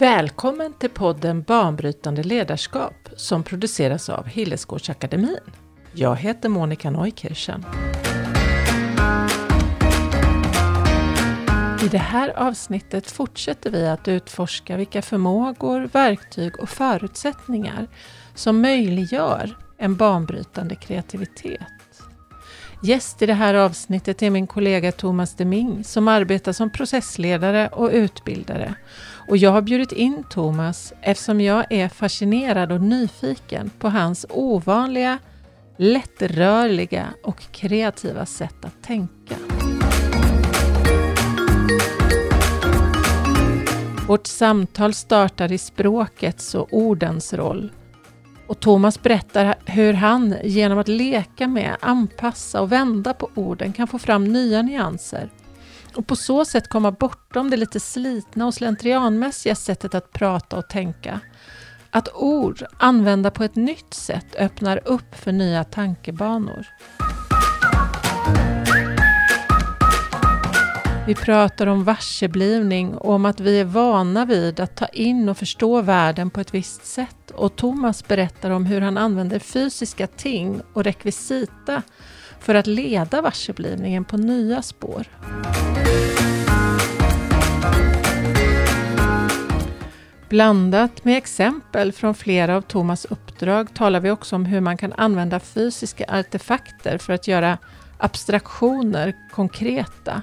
[0.00, 5.40] Välkommen till podden Banbrytande ledarskap som produceras av Hillesgårdsakademin.
[5.92, 7.64] Jag heter Monica Neukirchen.
[11.84, 17.88] I det här avsnittet fortsätter vi att utforska vilka förmågor, verktyg och förutsättningar
[18.34, 21.60] som möjliggör en banbrytande kreativitet.
[22.82, 27.90] Gäst i det här avsnittet är min kollega Thomas Deming som arbetar som processledare och
[27.92, 28.74] utbildare.
[29.30, 35.18] Och jag har bjudit in Thomas eftersom jag är fascinerad och nyfiken på hans ovanliga,
[35.76, 39.34] lättrörliga och kreativa sätt att tänka.
[44.08, 47.72] Vårt samtal startar i språkets och ordens roll
[48.46, 53.86] och Thomas berättar hur han genom att leka med, anpassa och vända på orden kan
[53.86, 55.30] få fram nya nyanser
[56.00, 60.68] och på så sätt komma bortom det lite slitna och slentrianmässiga sättet att prata och
[60.68, 61.20] tänka.
[61.90, 66.66] Att ord använda på ett nytt sätt öppnar upp för nya tankebanor.
[71.06, 75.38] Vi pratar om varseblivning och om att vi är vana vid att ta in och
[75.38, 77.30] förstå världen på ett visst sätt.
[77.30, 81.82] Och Thomas berättar om hur han använder fysiska ting och rekvisita
[82.40, 85.06] för att leda varseblivningen på nya spår.
[90.28, 94.92] Blandat med exempel från flera av Thomas uppdrag talar vi också om hur man kan
[94.92, 97.58] använda fysiska artefakter för att göra
[97.98, 100.22] abstraktioner konkreta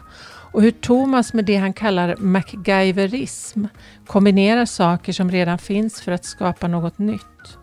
[0.51, 3.65] och hur Thomas med det han kallar MacGyverism
[4.05, 7.56] kombinerar saker som redan finns för att skapa något nytt.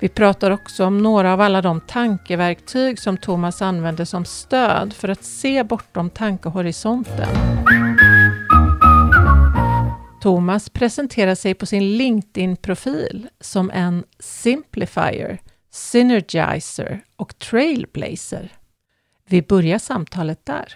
[0.00, 5.08] Vi pratar också om några av alla de tankeverktyg som Thomas använder som stöd för
[5.08, 7.28] att se bortom tankehorisonten.
[10.22, 15.38] Thomas presenterar sig på sin LinkedIn-profil som en simplifier,
[15.70, 18.52] synergizer och trailblazer.
[19.28, 20.74] Vi börjar samtalet där.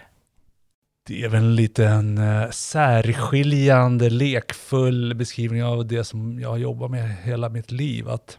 [1.07, 2.21] Det är väl en liten
[2.51, 8.09] särskiljande, lekfull beskrivning av det som jag jobbar med hela mitt liv.
[8.09, 8.37] Att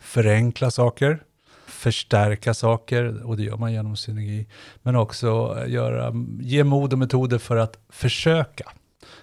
[0.00, 1.22] förenkla saker,
[1.66, 4.46] förstärka saker, och det gör man genom synergi.
[4.82, 8.72] Men också göra, ge mod och metoder för att försöka.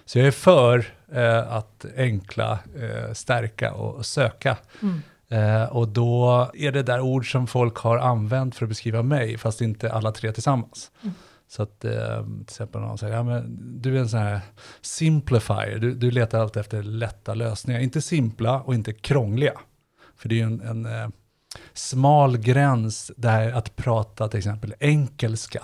[0.04, 0.78] Så jag är för
[1.16, 4.56] uh, att enkla, uh, stärka och söka.
[4.82, 5.02] Mm.
[5.70, 9.60] och då är det där ord som folk har använt för att beskriva mig, fast
[9.60, 10.90] inte alla tre tillsammans.
[11.02, 11.14] Mm.
[11.48, 14.40] Så att eh, till exempel någon säger, ja, men du är en sån här
[14.80, 17.80] simplifier, du, du letar alltid efter lätta lösningar.
[17.80, 19.52] Inte simpla och inte krångliga.
[20.16, 21.08] För det är ju en, en eh,
[21.72, 25.62] smal gräns där att prata till exempel enkelska.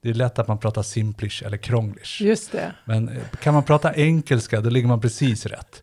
[0.00, 2.22] Det är lätt att man pratar simplish eller krånglish.
[2.22, 2.72] Just det.
[2.84, 5.82] Men eh, kan man prata enkelska, då ligger man precis rätt.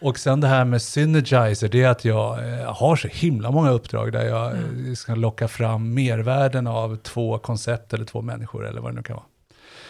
[0.00, 3.70] Och sen det här med Synergizer, det är att jag eh, har så himla många
[3.70, 4.96] uppdrag där jag mm.
[4.96, 9.16] ska locka fram mervärden av två koncept eller två människor eller vad det nu kan
[9.16, 9.26] vara.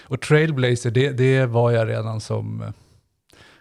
[0.03, 2.73] Och Trailblazer, det, det var jag redan som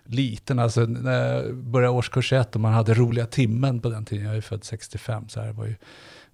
[0.09, 4.25] liten, alltså när jag började årskurs ett och man hade roliga timmen på den tiden,
[4.25, 5.75] jag är född 65, så här var ju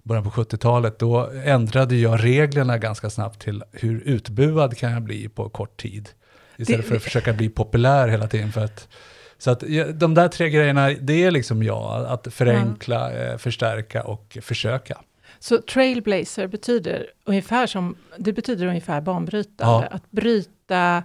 [0.02, 5.28] början på 70-talet, då ändrade jag reglerna ganska snabbt till hur utbuad kan jag bli
[5.28, 6.08] på kort tid.
[6.56, 8.52] Istället det, för att försöka bli populär hela tiden.
[8.52, 8.88] För att
[9.38, 9.60] så att
[9.94, 13.38] de där tre grejerna, det är liksom jag, att förenkla, mm.
[13.38, 15.00] förstärka och försöka.
[15.38, 19.96] Så trailblazer betyder ungefär som, det betyder ungefär banbrytande, ja.
[19.96, 21.02] att bryta,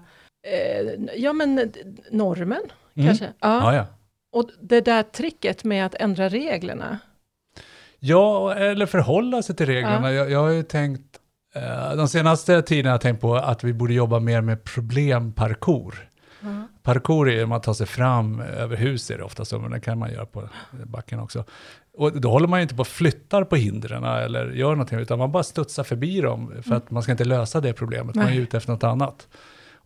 [0.54, 1.72] eh, ja men
[2.12, 2.62] normen
[2.96, 3.08] mm.
[3.08, 3.26] kanske.
[3.26, 3.74] Ja.
[3.74, 3.76] ja.
[3.76, 3.86] Ja,
[4.32, 7.00] Och det där tricket med att ändra reglerna.
[8.00, 10.14] Ja, eller förhålla sig till reglerna.
[10.14, 11.20] Jag, jag har ju tänkt,
[11.56, 16.10] eh, de senaste tiderna har jag tänkt på att vi borde jobba mer med problemparkour.
[16.42, 16.68] Mm.
[16.84, 19.98] Parkour är man tar sig fram över hus är det ofta så, men det kan
[19.98, 20.50] man göra på
[20.86, 21.44] backen också.
[21.94, 25.20] Och då håller man ju inte på och flyttar på hindren eller gör någonting, utan
[25.20, 28.40] man bara studsar förbi dem för att man ska inte lösa det problemet, man är
[28.40, 29.28] ute efter något annat.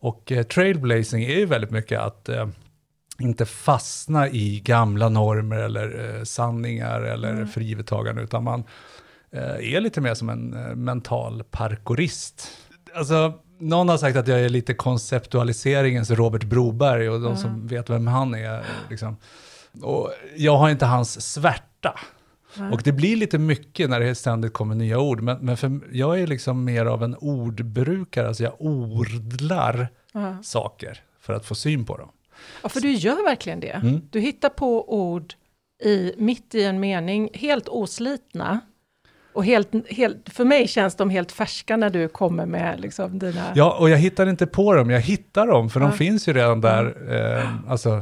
[0.03, 2.47] Och eh, trailblazing är ju väldigt mycket att eh,
[3.19, 7.47] inte fastna i gamla normer eller eh, sanningar eller mm.
[7.47, 8.63] frivetagande, utan man
[9.31, 12.47] eh, är lite mer som en eh, mental parkourist.
[12.95, 17.37] Alltså, någon har sagt att jag är lite konceptualiseringens Robert Broberg och de mm.
[17.37, 18.63] som vet vem han är.
[18.89, 19.17] Liksom.
[19.81, 21.99] Och jag har inte hans svärta.
[22.57, 22.73] Mm.
[22.73, 25.21] Och det blir lite mycket när det ständigt kommer nya ord.
[25.21, 30.43] Men, men för jag är liksom mer av en ordbrukare, alltså jag ordlar mm.
[30.43, 32.09] saker för att få syn på dem.
[32.63, 33.71] Ja, för du gör verkligen det.
[33.71, 34.01] Mm.
[34.09, 35.33] Du hittar på ord
[35.83, 38.59] i, mitt i en mening, helt oslitna.
[39.33, 43.51] Och helt, helt, för mig känns de helt färska när du kommer med liksom dina...
[43.55, 45.87] Ja, och jag hittar inte på dem, jag hittar dem, för ja.
[45.87, 47.13] de finns ju redan där.
[47.15, 48.01] Eh, alltså,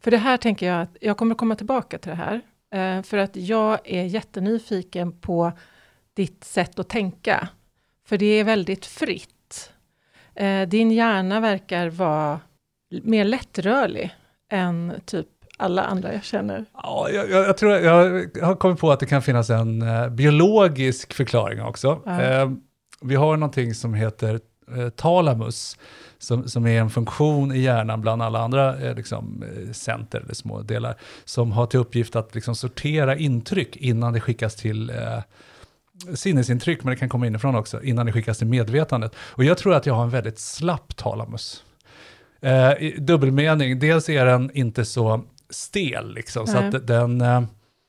[0.00, 2.40] För det här tänker jag att jag kommer komma tillbaka till det här.
[2.76, 5.52] Eh, för att jag är jättenyfiken på
[6.14, 7.48] ditt sätt att tänka.
[8.08, 9.72] För det är väldigt fritt.
[10.34, 12.40] Eh, din hjärna verkar vara
[13.02, 14.14] mer lättrörlig
[14.52, 15.26] än typ
[15.58, 16.64] alla andra jag känner.
[16.72, 17.94] Ja, jag, jag, tror jag
[18.42, 22.02] har kommit på att det kan finnas en uh, biologisk förklaring också.
[22.04, 22.52] Ja.
[23.00, 24.40] Vi har någonting som heter
[24.96, 25.78] talamus,
[26.26, 30.62] som, som är en funktion i hjärnan bland alla andra eh, liksom, center eller små
[30.62, 34.92] delar, som har till uppgift att liksom, sortera intryck innan det skickas till
[36.14, 39.12] sinnesintryck, men det kan komma inifrån också, innan det skickas till medvetandet.
[39.18, 41.64] Och jag tror att jag har en väldigt slapp talamus.
[42.40, 47.42] Eh, dubbelmening, dels är den inte så stel, liksom, så att den eh,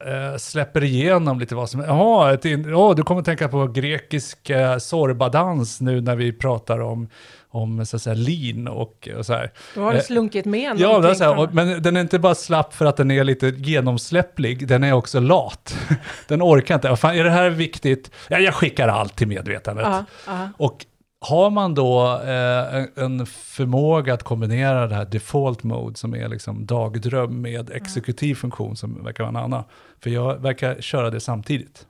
[0.05, 1.81] eh, släpper igenom lite vad som...
[1.81, 7.09] Jaha, oh, du kommer tänka på grekisk eh, sorbadans nu när vi pratar om
[7.49, 9.51] om så att säga, lean och, och så här.
[9.75, 12.35] Då har du eh, slunkit med Ja, det här, och, men den är inte bara
[12.35, 15.77] slapp för att den är lite genomsläpplig, den är också lat.
[16.27, 16.95] den orkar inte.
[16.95, 18.11] Fan, är det här viktigt?
[18.27, 19.85] Ja, jag skickar allt till medvetandet.
[19.87, 20.49] Uh -huh.
[20.57, 20.85] Och
[21.19, 26.65] har man då eh, en förmåga att kombinera det här default mode som är liksom
[26.65, 29.63] dagdröm med exekutiv funktion som verkar vara en annan,
[29.99, 31.87] för jag verkar köra det samtidigt,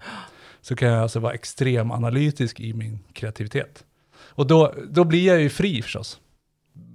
[0.62, 3.84] så kan jag alltså vara extrem analytisk i min kreativitet.
[4.20, 6.20] Och då, då blir jag ju fri förstås.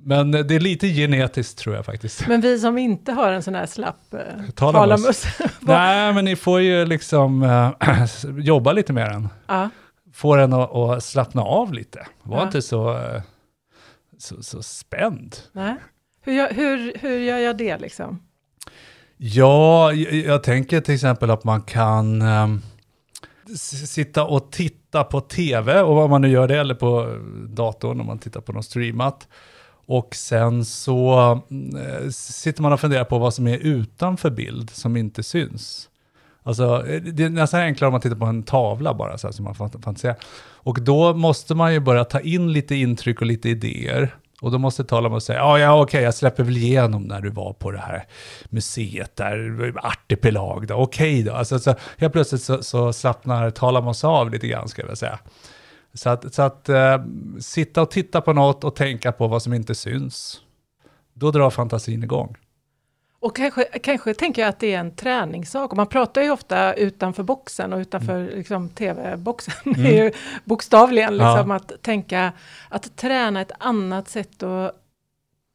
[0.04, 2.28] Men det är lite genetiskt tror jag faktiskt.
[2.28, 5.24] Men vi som inte har en sån här slapp eh, talamus.
[5.60, 8.04] Nej, men ni får ju liksom äh,
[8.38, 9.28] jobba lite med den.
[9.46, 9.68] Ja
[10.12, 12.06] få den att, att slappna av lite.
[12.22, 12.46] Var ja.
[12.46, 12.98] inte så,
[14.18, 15.36] så, så spänd.
[15.52, 15.76] Nej.
[16.24, 18.22] Hur, hur, hur gör jag det liksom?
[19.16, 22.62] Ja, jag, jag tänker till exempel att man kan um,
[23.86, 27.18] sitta och titta på tv, och vad man nu gör det, eller på
[27.48, 29.28] datorn om man tittar på något streamat.
[29.86, 34.96] Och sen så uh, sitter man och funderar på vad som är utanför bild, som
[34.96, 35.88] inte syns.
[36.42, 39.32] Alltså, eh, det är nästan enklare om man tittar på en tavla bara, så här,
[39.32, 40.16] som man fantiserar.
[40.64, 44.14] Och då måste man ju börja ta in lite intryck och lite idéer.
[44.40, 47.02] Och då måste tala om och säga, ja, ja okej, okay, jag släpper väl igenom
[47.02, 48.04] när du var på det här
[48.44, 51.32] museet där, artipelag då, okej okay då.
[51.32, 55.18] Alltså, så, helt plötsligt så, så slappnar Talamos av lite grann, ska jag säga.
[55.94, 56.98] Så att, så att eh,
[57.40, 60.40] sitta och titta på något och tänka på vad som inte syns,
[61.14, 62.36] då drar fantasin igång.
[63.22, 65.72] Och kanske, kanske tänker jag att det är en träningssak.
[65.72, 68.36] Man pratar ju ofta utanför boxen och utanför mm.
[68.36, 69.54] liksom, tv-boxen.
[69.64, 69.82] Mm.
[69.82, 70.12] det är ju
[70.44, 71.56] bokstavligen liksom, ja.
[71.56, 72.32] att tänka,
[72.68, 74.72] att träna ett annat sätt att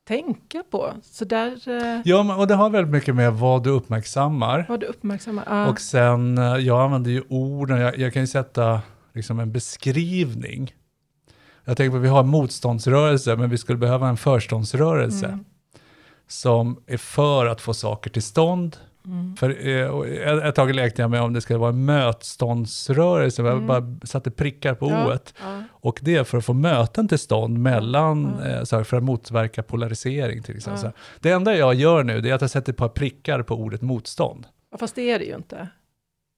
[0.08, 0.94] tänka på.
[1.04, 4.66] Så där, eh, ja, och det har väldigt mycket med vad du uppmärksammar.
[4.70, 5.68] Vad du uppmärksammar, ja.
[5.68, 8.82] Och sen, eh, jag använder ju orden, jag, jag kan ju sätta
[9.14, 10.74] liksom en beskrivning.
[11.66, 15.26] Jag tänker på att vi har motståndsrörelse, men vi skulle behöva en förståndsrörelse.
[15.26, 15.46] Mm
[16.28, 18.78] som är för att få saker till stånd.
[19.06, 19.36] Mm.
[19.36, 23.54] För eh, ett tag lekte jag med om det ska vara en mötståndsrörelse, mm.
[23.54, 25.34] jag bara satte prickar på ja, oet.
[25.42, 25.64] Ja.
[25.72, 28.50] Och det är för att få möten till stånd mellan, ja.
[28.50, 30.84] eh, så för att motverka polarisering till exempel.
[30.84, 30.92] Ja.
[31.20, 33.82] Det enda jag gör nu det är att jag sätter ett par prickar på ordet
[33.82, 34.48] motstånd.
[34.72, 35.68] Ja, fast det är det ju inte.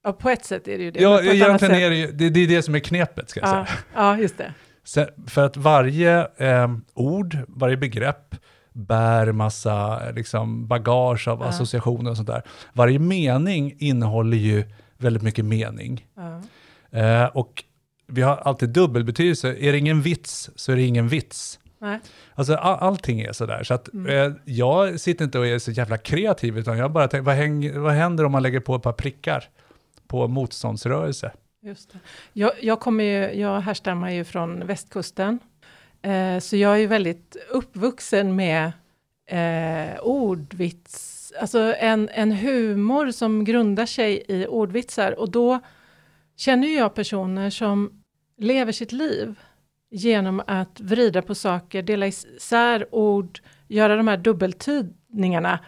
[0.04, 1.02] Ja, på ett sätt är det ju det.
[1.02, 3.68] Ja, egentligen är det ju, det, det, är det som är knepet ska jag säga.
[3.96, 4.54] Ja, just det.
[4.84, 8.36] Så, för att varje eh, ord, varje begrepp
[8.80, 11.46] bär massa liksom, bagage av ja.
[11.46, 12.44] associationer och sånt där.
[12.74, 14.64] Varje mening innehåller ju
[14.98, 16.06] väldigt mycket mening.
[16.16, 16.42] Ja.
[17.00, 17.64] Eh, och
[18.08, 19.56] vi har alltid dubbelbetydelse.
[19.56, 21.60] Är det ingen vits så är det ingen vits.
[21.82, 22.00] Nej.
[22.36, 23.64] Alltså all, allting är sådär.
[23.64, 24.32] Så att, mm.
[24.32, 27.82] eh, jag sitter inte och är så jävla kreativ, utan jag bara tänker, vad, häng,
[27.82, 29.44] vad händer om man lägger på ett par prickar
[30.08, 31.32] på motståndsrörelse?
[31.62, 32.00] Just det.
[32.34, 35.40] Jag, jag, kommer ju, jag härstammar ju från västkusten
[36.02, 38.72] Eh, så jag är väldigt uppvuxen med
[39.30, 45.20] eh, ordvits, alltså en, en humor som grundar sig i ordvitsar.
[45.20, 45.60] Och då
[46.38, 47.92] känner jag personer som
[48.38, 49.36] lever sitt liv
[49.92, 55.60] genom att vrida på saker, dela isär ord, göra de här dubbeltydningarna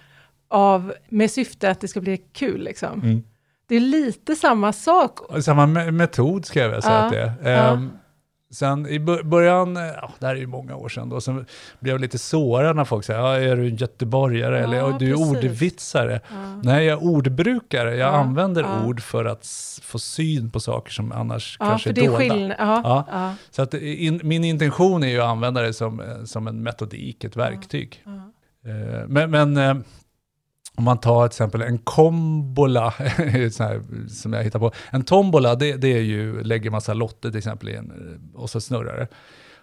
[0.48, 2.64] av, med syfte att det ska bli kul.
[2.64, 3.02] Liksom.
[3.02, 3.24] Mm.
[3.68, 5.20] Det är lite samma sak.
[5.44, 7.12] Samma metod ska jag väl säga ja, att
[7.44, 7.74] det är.
[7.74, 7.92] Um,
[8.52, 11.44] Sen i början, ja, det här är ju många år sedan då, så
[11.80, 15.10] blev jag lite sårad när folk säger, ja, är du en göteborgare ja, eller du
[15.10, 16.22] är ordvitsare?
[16.30, 16.62] Ja.
[16.64, 19.48] Nej, jag är ordbrukare, jag ja, använder ord för att
[19.84, 22.56] få syn på saker som annars kanske är, är dolda.
[22.58, 27.24] Ja, Så att in, min intention är ju att använda det som, som en metodik,
[27.24, 28.04] ett verktyg.
[28.66, 29.76] Eh, men, men eh,
[30.78, 32.94] om man tar till exempel en kombola,
[34.10, 34.72] som jag hittar på.
[34.92, 38.62] En tombola, det, det är ju, lägger massa lotter till exempel i en, och så
[38.62, 39.08] snurrar det.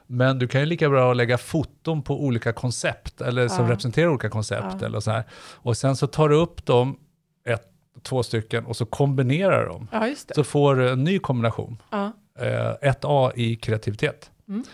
[0.07, 3.71] Men du kan ju lika bra lägga foton på olika koncept, eller som Ja.
[3.73, 4.77] representerar olika koncept.
[4.81, 4.87] Ja.
[4.87, 5.25] Eller så här.
[5.55, 6.99] Och sen så tar du upp dem,
[7.49, 7.63] ett,
[8.03, 9.89] två stycken, och så kombinerar dem.
[9.93, 10.15] Ja.
[10.35, 11.83] Så får du en ny kombination.
[12.39, 14.31] Eh, 1A i kreativitet.
[14.49, 14.65] Mm.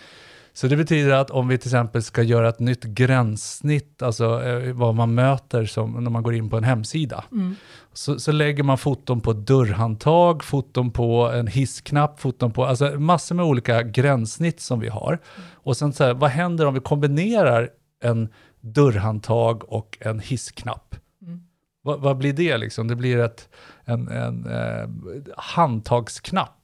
[0.57, 4.73] Så det betyder att om vi till exempel ska göra ett nytt gränssnitt, alltså eh,
[4.73, 7.57] vad man möter som, när man går in på en hemsida, Mm.
[7.93, 13.35] så, så lägger man foton på dörrhandtag, foton på en hissknapp, foton på, alltså massor
[13.35, 15.19] med olika gränssnitt som vi har.
[15.53, 17.69] Och sen så här, vad händer om vi kombinerar
[18.03, 18.29] en
[18.61, 20.95] dörrhandtag och en hissknapp?
[21.23, 21.41] Mm.
[21.83, 22.89] Vad, vad blir det liksom?
[22.89, 23.49] Det blir ett,
[23.85, 24.89] en, en eh,
[25.37, 26.64] handtagsknapp.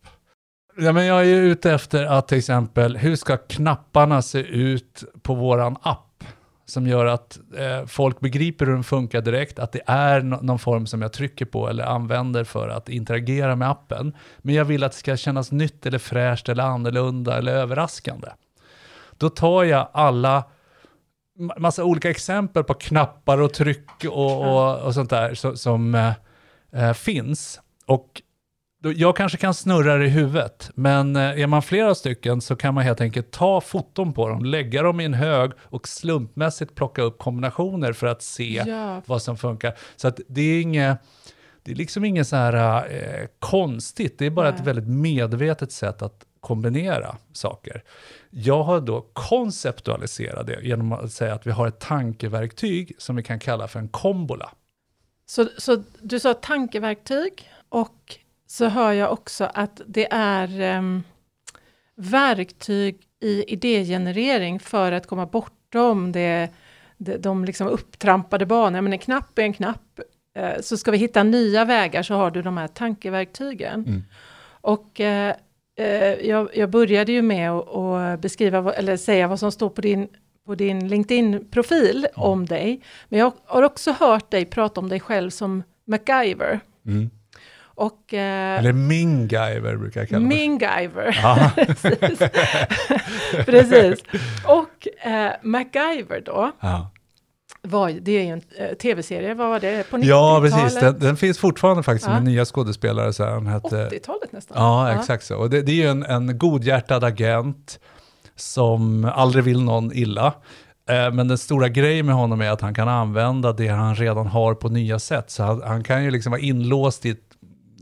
[0.82, 5.04] Ja, men jag är ju ute efter att till exempel, hur ska knapparna se ut
[5.22, 6.24] på våran app?
[6.66, 10.58] Som gör att eh, folk begriper hur den funkar direkt, att det är no- någon
[10.58, 14.16] form som jag trycker på eller använder för att interagera med appen.
[14.38, 18.28] Men jag vill att det ska kännas nytt eller fräscht eller annorlunda eller överraskande.
[19.18, 20.44] Då tar jag alla
[21.58, 26.12] massa olika exempel på knappar och tryck och, och, och sånt där som, som eh,
[26.72, 27.60] eh finns.
[27.86, 28.22] Och
[28.82, 32.74] jag kanske kan snurra det i huvudet, men eh, är man flera stycken så kan
[32.74, 37.02] man helt enkelt ta foton på dem, lägga dem i en hög och slumpmässigt plocka
[37.02, 39.78] upp kombinationer för att se Ja, vad som funkar.
[39.96, 40.98] Så att det är inget,
[41.62, 44.64] det är liksom inget så här eh, konstigt, det är bara ett Nej.
[44.64, 47.82] väldigt medvetet sätt att kombinera saker.
[48.30, 53.22] Jag har då konceptualiserat det genom att säga att vi har ett tankeverktyg som vi
[53.22, 54.50] kan kalla för en kombola.
[55.26, 58.18] Så, så du sa tankeverktyg och
[58.50, 61.02] så hör jag också att det är em,
[61.96, 66.48] verktyg i idégenerering för att komma bortom det,
[66.96, 68.82] det, de liksom upptrampade banorna.
[68.82, 70.00] Men en knapp är en knapp.
[70.36, 73.84] Eh, så ska vi hitta nya vägar så har du de här tankeverktygen.
[73.86, 74.02] Mm.
[74.60, 75.34] Och eh,
[75.78, 80.08] eh, jag, jag började ju med att, beskriva, eller säga vad som står på din,
[80.46, 82.80] på din LinkedIn-profil om dig.
[83.08, 86.60] Men jag har också hört dig prata om dig själv som MacGyver.
[87.80, 90.26] Och eh, Eller Mingiver brukar jag kalla det.
[90.26, 91.18] Mingiver.
[91.22, 91.50] Ja.
[91.56, 92.18] Precis.
[93.46, 94.02] Precis.
[94.44, 96.90] Och eh, MacGyver då, Ja.
[97.62, 99.90] var, det är ju en eh, tv-serie, vad var det?
[99.90, 100.06] På 90-talet?
[100.08, 100.80] ja, precis.
[100.80, 102.12] Den, den finns fortfarande faktiskt Ja.
[102.14, 103.12] med nya skådespelare.
[103.12, 104.56] Så här, han hette, 80-talet nästan.
[104.62, 105.36] Ja, exakt så.
[105.36, 107.80] Och det, det är ju en, en godhjärtad agent
[108.36, 110.26] som aldrig vill någon illa.
[110.90, 114.26] Eh, Men den stora grejen med honom är att han kan använda det han redan
[114.26, 115.30] har på nya sätt.
[115.30, 117.18] Så han, han kan ju liksom vara inlåst i ett,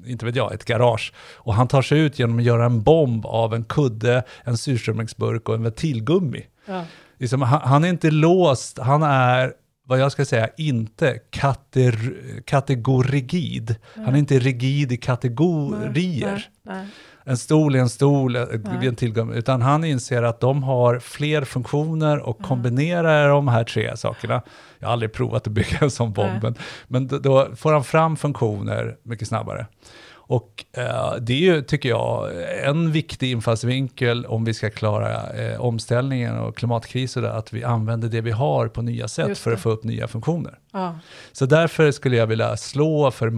[0.09, 1.13] inte vet jag, ett garage.
[1.35, 5.49] Och han tar sig ut genom att göra en bomb av en kudde, en surströmmingsburk
[5.49, 6.47] och en ventilgummi.
[6.67, 6.85] Ja.
[7.19, 9.53] Liksom, han, han är inte låst, han är
[9.89, 13.77] vad jag ska säga, inte kater, kategorigid.
[13.95, 16.49] Han är inte rigid i kategorier.
[16.63, 16.87] Nej, nej.
[17.29, 22.19] En stol är en stol, en tillgång, utan han inser att de har fler funktioner
[22.19, 24.43] och kombinerar de här tre sakerna.
[24.79, 26.55] Jag har aldrig provat att bygga en sån bomb, men,
[26.87, 29.67] men då, får han fram funktioner mycket snabbare.
[30.11, 32.31] Och eh, det är ju, tycker jag,
[32.65, 38.21] en viktig infallsvinkel om vi ska klara eh, omställningen och klimatkrisen, att vi använder det
[38.21, 40.59] vi har på nya sätt för att få upp nya funktioner.
[40.73, 40.99] Ja,
[41.33, 43.31] Så därför skulle jag vilja slå för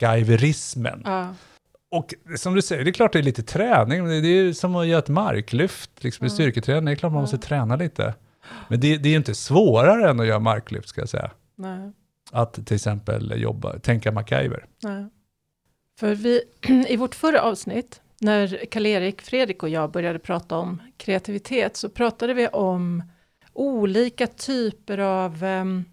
[0.00, 1.02] MacGyverismen.
[1.04, 1.34] ja,
[1.90, 4.76] Och som du säger, det är klart det är lite träning, det är ju som
[4.76, 6.34] att göra ett marklyft liksom i Ja.
[6.34, 6.84] styrketräning.
[6.84, 8.14] Det är klart man måste träna lite.
[8.68, 11.30] Men det, det är ju inte svårare än att göra marklyft, ska jag säga.
[11.56, 11.92] nej,
[12.32, 14.66] Att till exempel jobba, tänka MacGyver.
[14.82, 15.06] nej.
[16.00, 16.40] För vi,
[16.88, 22.34] i vårt förra avsnitt, när Karl-Erik, Fredrik och jag började prata om kreativitet, så pratade
[22.34, 23.02] vi om
[23.52, 25.84] olika typer av em,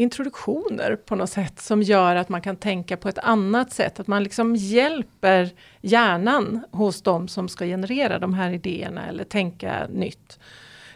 [0.00, 4.06] introduktioner på något sätt som gör att man kan tänka på ett annat sätt, att
[4.06, 10.38] man liksom hjälper hjärnan hos de som ska generera de här idéerna eller tänka nytt.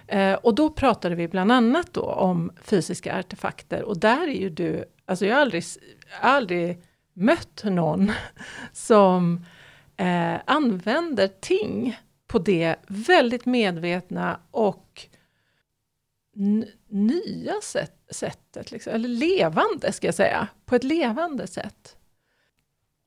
[0.07, 4.51] Eh, och då pratade vi bland annat då om fysiska artefakter och där är ju
[4.51, 5.65] du, alltså jag har aldrig,
[6.21, 6.83] aldrig
[7.15, 8.13] mött någon
[8.73, 9.45] som
[9.97, 15.09] eh, använder ting på det väldigt medvetna och
[16.89, 21.97] nya sätt, sättet, liksom, eller levande ska jag säga, på ett levande sätt.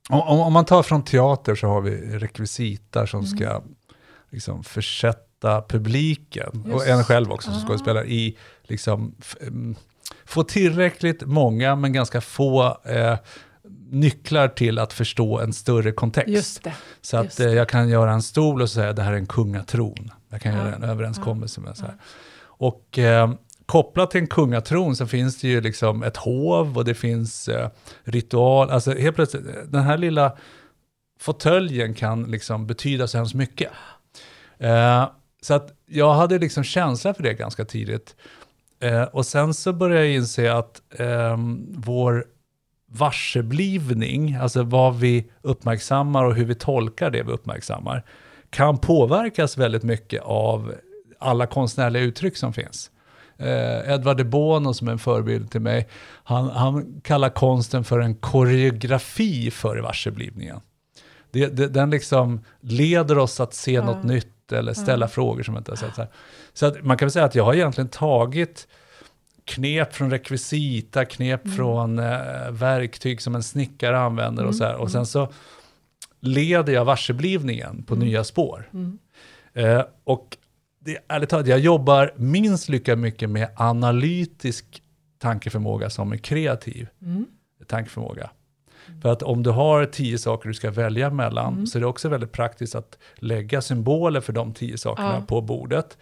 [0.09, 3.37] Om, om, man tar från teater så har vi rekvisita som Mm.
[3.37, 3.61] ska
[4.29, 6.87] liksom försätta publiken, och Just.
[6.87, 7.67] en själv också som Ah.
[7.67, 9.75] skådespelare, i liksom em,
[10.25, 13.17] få tillräckligt många men ganska få eh,
[13.89, 16.63] nycklar till att förstå en större kontext.
[16.63, 16.73] Det.
[17.01, 20.11] Så att eh, jag kan göra en stol och säga det här är en kungatron.
[20.29, 21.95] Jag kan Ja, göra en överenskommelse med så här.
[21.97, 22.03] ja.
[22.57, 23.31] Och eh,
[23.65, 27.69] kopplat till en kungatron så finns det ju liksom ett hov och det finns eh,
[28.03, 28.69] ritual.
[28.69, 30.37] Alltså helt plötsligt, den här lilla
[31.19, 33.71] fåtöljen kan liksom betyda så hemskt mycket.
[34.57, 35.09] Eh,
[35.41, 38.15] Så att jag hade liksom känsla för det ganska tidigt.
[38.79, 41.37] Eh, och sen så började jag inse att eh,
[41.69, 42.25] vår
[42.91, 48.03] varseblivning, alltså vad vi uppmärksammar och hur vi tolkar det vi uppmärksammar,
[48.49, 50.73] kan påverkas väldigt mycket av
[51.19, 52.91] alla konstnärliga uttryck som finns.
[53.37, 55.87] Eh, Edvard de Bono som är en förebild till mig,
[56.23, 60.59] han, han kallar konsten för en koreografi för varseblivningen.
[61.31, 63.85] Det, det, den liksom leder oss att se ja.
[63.85, 65.09] något nytt eller ställa ja.
[65.09, 65.95] frågor som inte har sett.
[65.95, 66.05] Så,
[66.53, 68.67] så att man kan väl säga att jag har egentligen tagit
[69.45, 71.57] knep från rekvisita, knep mm.
[71.57, 74.49] från eh, verktyg som en snickare använder mm.
[74.49, 74.75] och så här.
[74.75, 75.05] Och sen mm.
[75.05, 75.31] så
[76.19, 78.07] leder jag varseblivningen på mm.
[78.07, 78.69] nya spår.
[78.73, 78.99] Mm.
[79.53, 80.36] Eh, och
[80.87, 84.83] det, ärligt talat, jag jobbar minst lika mycket med analytisk
[85.19, 87.25] tankeförmåga som med kreativ mm.
[87.67, 88.29] tankeförmåga.
[89.01, 91.67] För att om du har tio saker du ska välja mellan, mm.
[91.67, 95.25] så är det också väldigt praktiskt att lägga symboler för de tio sakerna ja.
[95.27, 95.97] på bordet.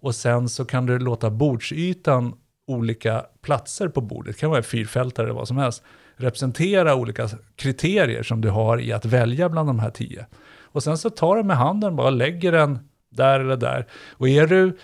[0.00, 2.34] Och sen så kan du låta bordsytan,
[2.66, 5.82] olika platser på bordet, det kan vara fyrfältare eller vad som helst,
[6.16, 10.26] representera olika kriterier som du har i att välja bland de här tio.
[10.60, 12.87] Och sen så tar du med handen bara lägger den
[13.18, 13.86] där eller där.
[14.12, 14.76] Och är du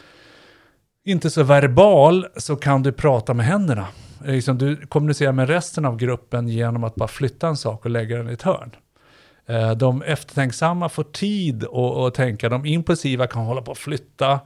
[1.05, 3.87] inte så verbal så kan du prata med händerna.
[4.25, 7.91] Eh, liksom du kommunicerar med resten av gruppen genom att bara flytta en sak och
[7.91, 8.71] lägga den i ett hörn.
[9.47, 14.41] Eh, de eftertänksamma får tid att tänka, de impulsiva kan hålla på att flytta.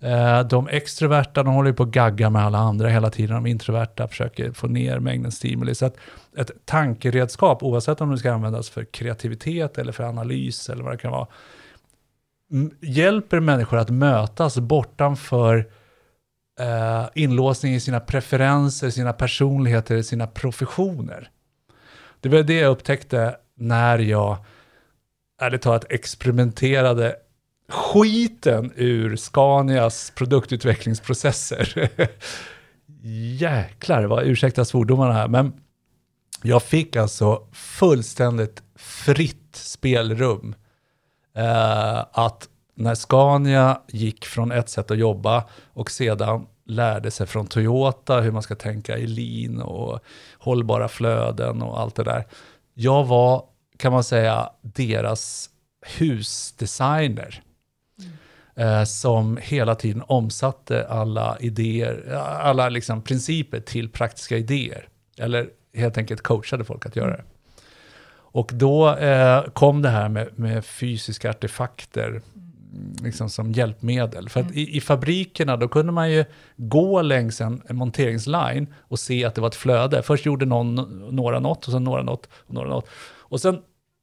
[0.00, 3.34] Eh, de extroverta, de håller på att gagga med alla andra hela tiden.
[3.34, 5.74] De introverta försöker få ner mängden stimuli.
[5.74, 5.96] Så att
[6.36, 10.98] ett tankeredskap, oavsett om det ska användas för kreativitet eller för analys eller vad det
[10.98, 11.26] kan vara,
[12.80, 15.68] hjälper människor att mötas bortanför
[16.60, 21.30] eh, inlåsning i sina preferenser, sina personligheter, sina professioner.
[22.20, 24.44] Det var det jag upptäckte när jag,
[25.40, 27.16] ärligt talat, experimenterade
[27.68, 31.90] skiten ur Scanias produktutvecklingsprocesser.
[33.38, 35.52] Jäklar vad, ursäkta svordomarna här, men
[36.42, 40.54] jag fick alltså fullständigt fritt spelrum
[41.34, 47.46] eh, att när Scania gick från ett sätt att jobba och sedan lärde sig från
[47.46, 50.00] Toyota hur man ska tänka i lean och
[50.38, 52.26] hållbara flöden och allt det där.
[52.74, 53.44] Jag var,
[53.76, 55.50] kan man säga, deras
[55.98, 57.42] husdesigner.
[57.98, 58.78] Mm.
[58.78, 64.88] Eh, som hela tiden omsatte alla idéer, alla liksom principer till praktiska idéer.
[65.18, 67.24] Eller helt enkelt coachade folk att göra det.
[68.32, 72.22] Och då eh, kom det här med, med fysiska artefakter
[73.02, 74.28] liksom som hjälpmedel.
[74.28, 74.58] För att mm.
[74.58, 76.24] i, i, fabrikerna då kunde man ju
[76.56, 80.02] gå längs en, en monteringsline och se att det var ett flöde.
[80.02, 80.74] Först gjorde någon,
[81.10, 82.88] några något och sen några något och några något.
[83.18, 83.62] Och sen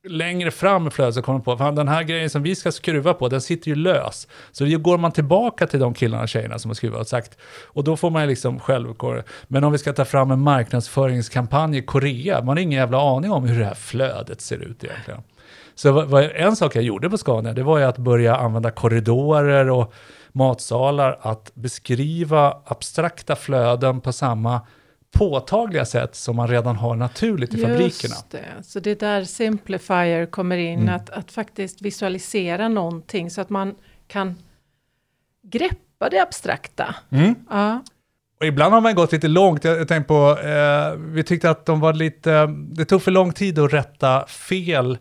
[0.10, 2.72] längre fram i flödet så kommer man på, fan den här grejen som vi ska
[2.72, 4.28] skruva på, den sitter ju lös.
[4.52, 7.38] Så då går man tillbaka till de killarna och tjejerna som har skruvat och sagt,
[7.66, 8.94] och då får man liksom själv,
[9.48, 13.32] men om vi ska ta fram en marknadsföringskampanj i Korea, man har ingen jävla aning
[13.32, 15.22] om hur det här flödet ser ut egentligen.
[15.76, 19.70] Så vad, en sak jag gjorde på Scania, det var ju att börja använda korridorer
[19.70, 19.94] och
[20.32, 24.62] matsalar, att beskriva abstrakta flöden på samma
[25.18, 28.16] påtagliga sätt som man redan har naturligt i Just fabrikerna.
[28.30, 28.64] Det.
[28.64, 30.96] Så det är där Simplifier kommer in, mm.
[30.96, 33.76] att, att faktiskt visualisera någonting så att man
[34.08, 34.36] kan
[35.44, 36.96] greppa det abstrakta.
[37.10, 37.36] Mm.
[37.50, 37.82] Ja.
[38.40, 39.64] Och ibland har man gått lite långt.
[39.64, 43.34] Jag, jag tänkte på, eh, vi tyckte att de var lite, det tog för lång
[43.34, 44.98] tid att rätta fel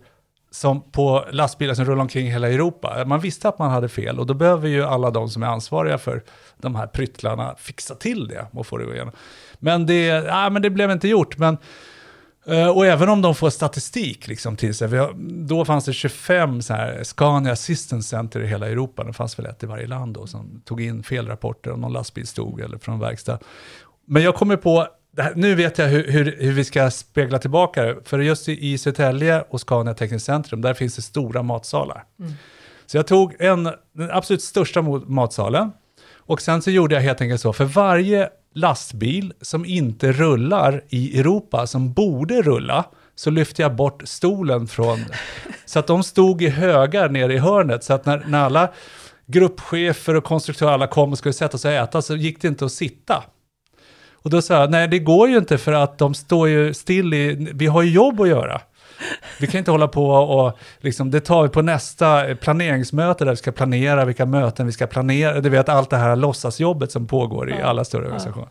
[0.50, 3.04] som på lastbilar som rullar omkring hela Europa.
[3.06, 5.98] Man visste att man hade fel och då behöver ju alla de som är ansvariga
[5.98, 6.22] för
[6.56, 9.12] de här pryttlarna fixa till det och få det igenom.
[9.58, 11.38] Men det, ja, men det blev inte gjort.
[11.38, 11.58] Men,
[12.46, 14.88] eh, och även om de får statistik liksom till sig,
[15.46, 19.46] då fanns det 25 så här Scania Assistance Center i hela Europa, det fanns väl
[19.46, 23.00] ett i varje land då, som tog in felrapporter om någon lastbil stod eller från
[23.00, 23.38] verkstad.
[24.06, 24.86] Men jag kommer på
[25.22, 27.96] här, nu vet jag hur, hur, hur, vi ska spegla tillbaka det.
[28.04, 32.04] För just i, i Södertälje och Scania Tekniskt Centrum, där finns det stora matsalar.
[32.20, 32.32] Mm.
[32.86, 35.72] Så jag tog en, den absolut största matsalen.
[36.14, 41.20] Och sen så gjorde jag helt enkelt så, för varje lastbil som inte rullar i
[41.20, 45.04] Europa, som borde rulla, så lyfte jag bort stolen från,
[45.66, 47.84] så att de stod i högar nere i hörnet.
[47.84, 48.68] Så att när, när alla
[49.26, 52.64] gruppchefer och konstruktörer alla kom och skulle sätta sig och äta så gick det inte
[52.64, 53.24] att sitta.
[54.12, 57.14] Och då sa jag, nej det går ju inte för att de står ju still
[57.14, 58.60] i, vi har ju jobb att göra.
[59.40, 63.36] Vi kan inte hålla på och, liksom, det tar vi på nästa planeringsmöte där vi
[63.36, 65.40] ska planera vilka möten vi ska planera.
[65.40, 68.48] Du vet allt det här låtsasjobbet som pågår i alla större organisationer.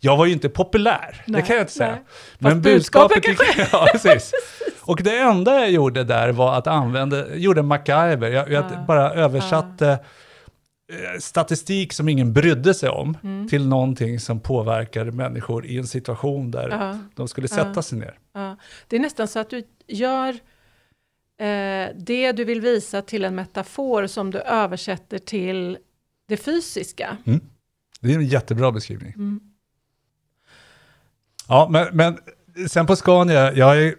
[0.00, 1.90] Jag var ju inte populär, nej, det kan jag inte säga.
[1.90, 2.00] Nej.
[2.38, 4.32] Men budskapet, budskapet ja, precis.
[4.80, 8.30] Och det enda jag gjorde där var att använda, gjorde MacGyver.
[8.30, 9.98] Jag, jag bara översatte
[11.20, 13.48] statistik som ingen brydde sig om mm.
[13.48, 16.98] till någonting som påverkar människor i en situation där ja.
[17.14, 17.82] de skulle sätta ja.
[17.82, 18.18] sig ner.
[18.32, 18.56] Ja.
[18.88, 20.28] Det är nästan så att du gör
[21.38, 25.78] eh, det du vill visa till en metafor som du översätter till
[26.28, 27.16] det fysiska.
[27.26, 27.40] Mm.
[28.00, 29.12] Det är en jättebra beskrivning.
[29.12, 29.40] Mm.
[31.48, 32.18] Ja, men, men
[32.68, 33.94] sen på Scania, jag är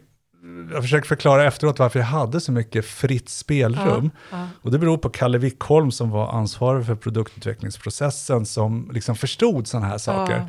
[0.70, 4.12] jag har försökt förklara efteråt varför jag hade så mycket fritt spelrum.
[4.32, 4.48] Ja, ja.
[4.62, 9.88] Och det beror på Kalle Wickholm som var ansvarig för produktutvecklingsprocessen som liksom förstod sådana
[9.88, 10.46] här saker.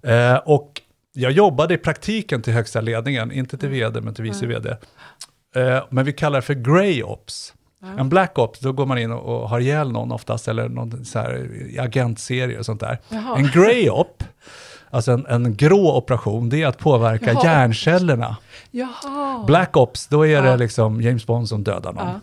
[0.00, 0.10] Ja.
[0.10, 0.80] Eh, och
[1.12, 4.76] jag jobbade i praktiken till högsta ledningen, inte till vd men till vice vd.
[5.56, 7.54] Eh, men vi kallar det för grey ops.
[7.98, 11.04] En black ops, då går man in och, och har ihjäl någon oftast, eller någon
[11.04, 12.98] så här agentserie och sånt där.
[13.08, 13.38] Jaha.
[13.38, 14.24] En grey op,
[14.90, 17.44] alltså en, en grå operation, det är att påverka Jaha.
[17.44, 18.36] hjärncellerna.
[18.70, 19.44] Jaha.
[19.46, 20.42] Black Ops, då är ja.
[20.42, 22.06] det liksom James Bond som dödar någon.
[22.06, 22.20] Ja.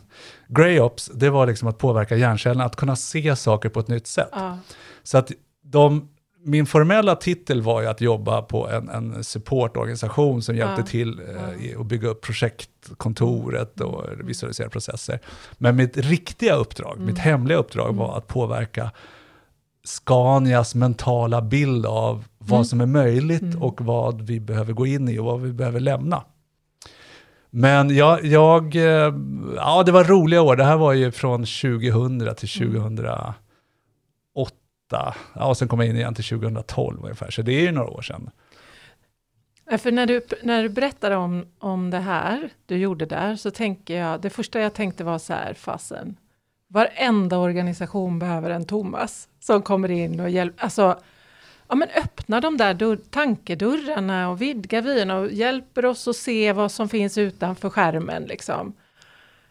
[0.47, 4.07] Grey Ops, det var liksom att påverka hjärncellerna, att kunna se saker på ett nytt
[4.07, 4.29] sätt.
[4.31, 4.57] Ja.
[5.03, 5.31] Så att
[5.63, 6.09] de,
[6.43, 10.85] min formella titel var ju att jobba på en, en supportorganisation som hjälpte ja.
[10.85, 15.19] till eh, att bygga upp projektkontoret och visualisera processer.
[15.57, 17.05] Men mitt riktiga uppdrag, mm.
[17.05, 17.97] mitt hemliga uppdrag mm.
[17.97, 18.91] var att påverka
[19.85, 22.65] Scanias mentala bild av vad mm.
[22.65, 23.61] som är möjligt mm.
[23.61, 26.23] och vad vi behöver gå in i och vad vi behöver lämna.
[27.49, 29.13] Men jag, jag, eh,
[29.55, 30.55] ja det var roliga år.
[30.55, 33.35] Det här var ju från 2000 till 2008.
[34.89, 37.89] Ja, och sen kom jag in igen till 2012 ungefär, så det är ju några
[37.89, 38.29] år sedan.
[39.77, 43.99] För när du, när du berättar om, om det här du gjorde där, så tänker
[43.99, 46.15] jag, det första jag tänkte var så här, fasen,
[46.67, 50.99] varenda organisation behöver en Thomas som kommer in och hjälper, alltså
[51.73, 56.53] ja, men öppna de där dörr, tankedörrarna och vidga vyerna och hjälper oss att se
[56.53, 58.23] vad som finns utanför skärmen.
[58.23, 58.73] Liksom.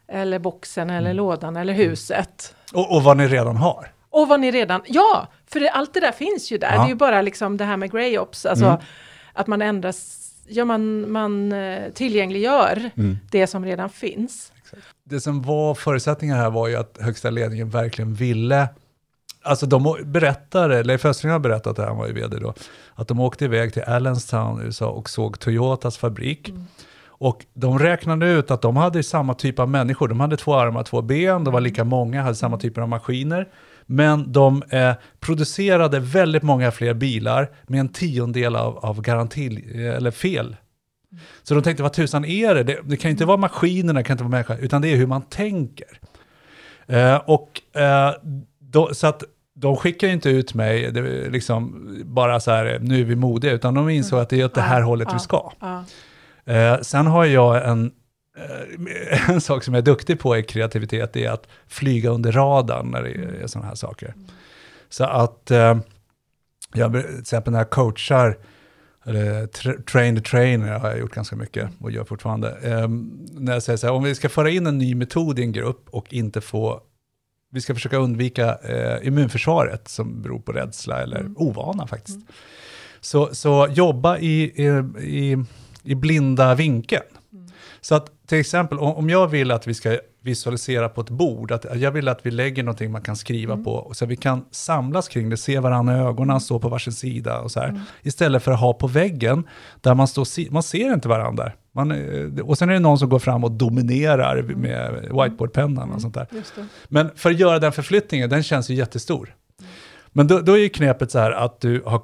[0.09, 1.17] Eller boxen eller mm.
[1.17, 2.55] lådan eller huset.
[2.73, 3.93] Och, och, vad ni redan har.
[4.11, 6.73] Och vad ni redan, ja, för det, allt det där finns ju där.
[6.73, 6.79] Ja.
[6.79, 8.81] Det är ju bara liksom det här med grey ops, alltså mm.
[9.33, 13.19] att man ändras, ja man, man eh, tillgängliggör mm.
[13.31, 14.53] det som redan finns.
[15.05, 18.69] Det som var förutsättningen här var ju att högsta ledningen verkligen ville
[19.45, 22.55] Alltså de berättade, Leif Östring har berättat, det, han var ju vd då,
[22.95, 26.49] att de åkte iväg till Allenstown i USA och såg Toyotas fabrik.
[26.49, 26.65] Mm.
[27.05, 30.83] Och de räknade ut att de hade samma typ av människor, de hade två armar,
[30.83, 33.49] två ben, de var lika många, hade samma typer av maskiner.
[33.87, 40.11] Men de eh, producerade väldigt många fler bilar med en tiondel av, av garanti, eller
[40.11, 40.57] fel.
[41.43, 42.63] Så de tänkte, vad tusan är det?
[42.63, 42.79] det?
[42.85, 45.23] Det kan inte vara maskinerna, det kan inte vara människan, utan det är hur man
[45.23, 45.99] tänker.
[46.87, 48.15] Eh, och eh,
[48.73, 53.05] då, så att de skickar inte ut mig det, liksom, bara så här, nu är
[53.05, 55.21] vi modiga, utan de insåg att det är åt det här ja, hållet ja, vi
[55.21, 55.53] ska.
[55.61, 55.85] Ja.
[56.45, 57.93] Eh, sen har jag en,
[58.37, 62.33] eh, en sak som jag är duktig på i kreativitet, det är att flyga under
[62.33, 64.07] radarn när det är sådana här saker.
[64.07, 64.27] Mm.
[64.89, 65.79] Så att, eh,
[66.75, 68.39] jag, till exempel när jag coachar,
[69.05, 72.59] eller tra train the trainer har jag gjort ganska mycket och gör fortfarande.
[72.63, 72.89] Eh,
[73.33, 75.53] när jag säger så här, om vi ska föra in en ny metod i en
[75.53, 76.81] grupp och inte få
[77.53, 81.35] vi ska försöka undvika eh, immunförsvaret som beror på rädsla eller mm.
[81.37, 82.17] ovana faktiskt.
[82.17, 82.29] Mm.
[83.01, 85.37] Så, så jobba i, i,
[85.83, 87.03] i blinda vinkeln.
[87.33, 87.47] Mm.
[87.81, 91.67] Så att till exempel om jag vill att vi ska visualisera på ett bord, att
[91.75, 93.65] jag vill att vi lägger någonting man kan skriva mm.
[93.65, 96.41] på, så vi kan samlas kring det, se varandra i ögonen, mm.
[96.41, 97.69] stå på varsin sida och så här.
[97.69, 97.81] Mm.
[98.03, 99.49] Istället för att ha på väggen,
[99.81, 101.53] där man, står, man ser inte varandra.
[101.75, 104.61] Man, eh, och sen är det någon som går fram och dominerar mm.
[104.61, 106.27] med whiteboardpennan och sånt där.
[106.89, 109.35] Men för att göra den förflyttningen, den känns ju jättestor.
[110.13, 112.03] Men då, då är ju knepet så här att du har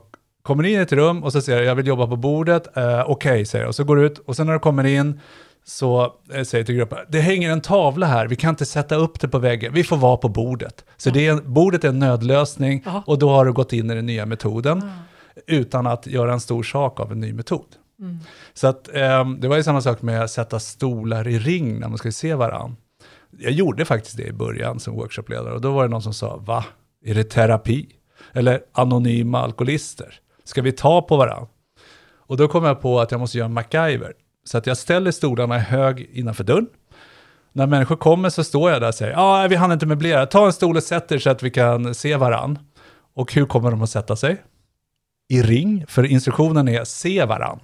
[0.48, 3.12] kommer in i ett rum och så säger jag vill jobba på bordet, eh, okej
[3.12, 5.20] okay, säger jag, och så går du ut och sen när du kommer in
[5.64, 9.20] så eh, säger till gruppen, det hänger en tavla här, vi kan inte sätta upp
[9.20, 10.84] det på väggen, vi får vara på bordet.
[10.96, 13.02] Så det är, bordet är en nödlösning Aha.
[13.06, 14.92] och då har du gått in i den nya metoden Aha.
[15.46, 17.66] utan att göra en stor sak av en ny metod.
[18.00, 18.18] Mm.
[18.54, 21.88] Så att, eh, det var ju samma sak med att sätta stolar i ring när
[21.88, 22.76] man skulle se varandra.
[23.38, 26.36] Jag gjorde faktiskt det i början som workshopledare och då var det någon som sa,
[26.36, 26.64] va?
[27.04, 27.88] Är det terapi?
[28.32, 30.20] Eller anonyma alkoholister?
[30.44, 31.48] Ska vi ta på varandra?
[32.16, 34.12] Och då kom jag på att jag måste göra en MacGyver.
[34.44, 36.66] Så att jag ställer stolarna i hög innanför dörren.
[37.52, 40.26] När människor kommer så står jag där och säger, ja, ah, vi hann inte möblera,
[40.26, 42.58] ta en stol och sätt er så att vi kan se varann.
[43.14, 44.42] Och hur kommer de att sätta sig?
[45.28, 47.60] I ring, för instruktionen är se varann.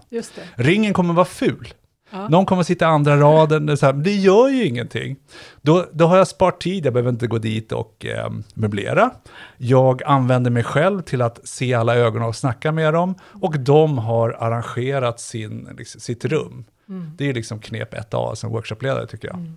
[0.55, 1.75] Ringen kommer vara ful.
[2.11, 2.29] Ja.
[2.29, 5.17] Någon kommer sitta i andra raden, så här, det gör ju ingenting.
[5.63, 9.11] Då, då har jag sparat tid, jag behöver inte gå dit och eh, möblera.
[9.57, 13.15] Jag använder mig själv till att se alla ögon och snacka med dem.
[13.23, 16.65] Och de har arrangerat sin, liksom, sitt rum.
[16.89, 17.11] Mm.
[17.17, 19.37] Det är liksom knep 1A som workshopledare tycker jag.
[19.37, 19.57] Mm.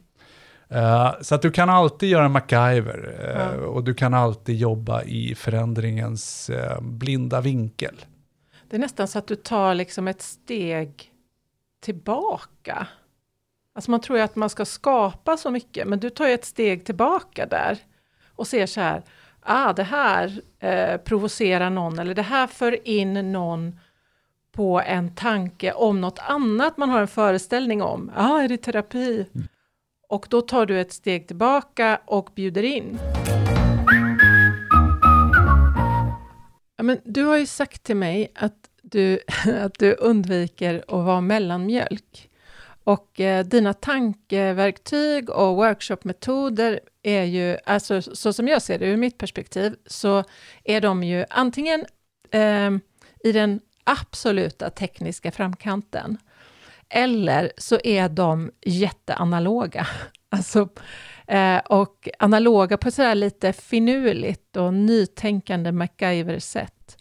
[0.71, 5.35] Uh, så att du kan alltid göra MacGyver uh, och du kan alltid jobba i
[5.35, 7.95] förändringens uh, blinda vinkel.
[8.69, 11.11] Det är nästan så att du tar liksom ett steg
[11.81, 12.87] tillbaka.
[13.75, 16.45] Alltså man tror ju att man ska skapa så mycket, men du tar ju ett
[16.45, 17.77] steg tillbaka där
[18.35, 19.03] och ser så här,
[19.41, 23.79] ah, det här eh, provocerar någon eller det här för in någon
[24.51, 28.11] på en tanke om något annat man har en föreställning om.
[28.15, 29.25] Ja, ah, är det terapi?
[29.35, 29.47] Mm.
[30.07, 32.99] Och då tar du ett steg tillbaka och bjuder in.
[36.75, 39.19] Ja, men du har ju sagt till mig att du,
[39.61, 42.29] att du undviker att vara mellanmjölk.
[42.83, 48.97] Och eh, dina tankeverktyg och workshopmetoder är ju, alltså så som jag ser det ur
[48.97, 50.23] mitt perspektiv, så
[50.63, 51.85] är de ju antingen
[52.31, 52.71] eh,
[53.23, 56.17] i den absoluta tekniska framkanten,
[56.89, 59.87] eller så är de jätteanaloga.
[60.29, 60.69] Alltså,
[61.27, 66.97] eh, och analoga på ett lite finurligt och nytänkande MacGyver-sätt.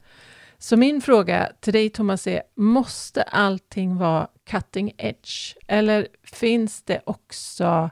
[0.59, 5.57] Så min fråga till dig Thomas är, måste allting vara cutting edge?
[5.67, 7.91] Eller finns det också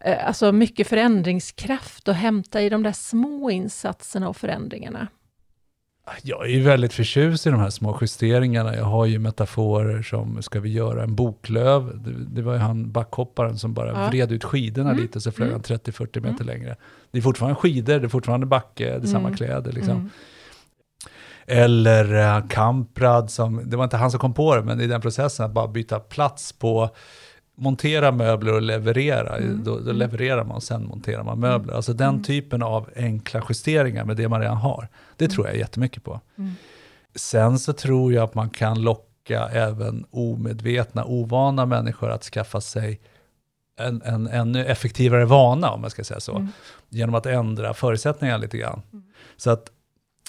[0.00, 5.08] eh, alltså mycket förändringskraft att hämta i de där små insatserna och förändringarna?
[6.22, 8.76] Jag är ju väldigt förtjust i de här små justeringarna.
[8.76, 12.02] Jag har ju metaforer som, ska vi göra en boklöv?
[12.04, 14.08] Det, det var ju han backhopparen som bara ja.
[14.08, 15.02] vred ut skidorna mm.
[15.02, 15.62] lite, så flög mm.
[15.68, 16.46] han 30-40 meter mm.
[16.46, 16.76] längre.
[17.10, 19.36] Det är fortfarande skidor, det är fortfarande backe, det är samma mm.
[19.36, 19.96] kläder liksom.
[19.96, 20.10] Mm.
[21.46, 25.00] Eller uh, Kamprad, som, det var inte han som kom på det, men i den
[25.00, 26.90] processen att bara byta plats på
[27.54, 29.36] montera möbler och leverera.
[29.36, 29.64] Mm.
[29.64, 29.96] Då, då, mm.
[29.96, 31.68] levererar man och sen monterar man möbler.
[31.68, 31.76] Mm.
[31.76, 32.22] Alltså den mm.
[32.22, 34.88] typen av enkla justeringar med det man redan har.
[35.22, 36.20] Det tror jag jättemycket på.
[36.38, 36.54] Mm.
[37.14, 43.00] Sen så tror jag att man kan locka även omedvetna, ovana människor att skaffa sig
[43.80, 46.36] en, en ännu effektivare vana, om man ska säga så.
[46.36, 46.48] Mm.
[46.88, 48.82] Genom att ändra förutsättningarna lite grann.
[49.36, 49.70] Så att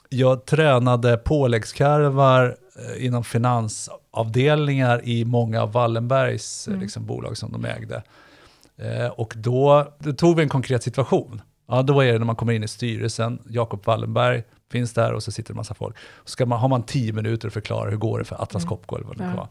[0.10, 6.80] jag tränade påläggskarvar eh, inom finansavdelningar i många av Wallenbergs mm.
[6.80, 8.04] liksom, bolag som de ägde.
[8.78, 11.42] Eh, och då, då, tog vi en konkret situation.
[11.68, 15.24] Ja, då är det när man kommer in i styrelsen, Jakob Wallenberg finns där och
[15.24, 15.96] så sitter en massa folk.
[16.26, 18.70] Så ska man, har man tio minuter att förklara hur går det för Atlas mm.
[18.70, 19.50] Copco eller vad det ja.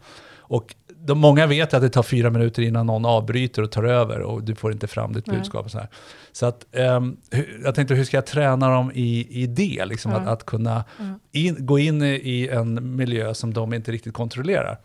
[0.53, 4.21] Och de, många vet att det tar fyra minuter innan någon avbryter och tar över
[4.21, 5.65] och du får inte fram ditt budskap.
[5.65, 5.89] Och så här.
[6.33, 7.17] så att, um,
[7.65, 9.85] jag tänkte, hur ska jag träna dem i, i det?
[9.85, 10.19] Liksom, ja.
[10.19, 10.85] att, att, kunna
[11.33, 14.79] in, gå in i en miljö som de inte riktigt kontrollerar.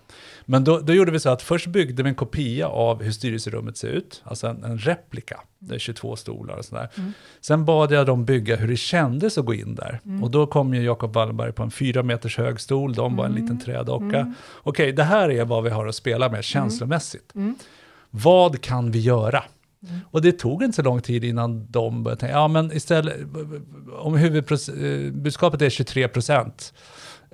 [0.45, 3.77] Men då, då, gjorde vi så att först byggde vi en kopia av hur styrelserummet
[3.77, 5.39] ser ut, alltså en, en replika.
[5.59, 6.89] Det är 22 stolar och sådär.
[6.97, 7.13] Mm.
[7.41, 9.99] Sen bad jag dem bygga hur det kändes att gå in där.
[10.05, 10.23] Mm.
[10.23, 13.31] Och då kom ju Jakob Wallenberg på en fyra meters hög stol, de var en
[13.31, 13.43] mm.
[13.43, 14.19] liten trädocka.
[14.19, 14.33] Mm.
[14.63, 16.43] Okej, det här är vad vi har att spela med mm.
[16.43, 17.35] känslomässigt.
[17.35, 17.55] Mm.
[18.09, 19.43] Vad kan vi göra?
[19.87, 19.99] Mm.
[20.11, 23.15] Och det tog inte så lång tid innan de började tänka, ja men istället,
[23.99, 26.73] om huvudbudskapet är 23 procent,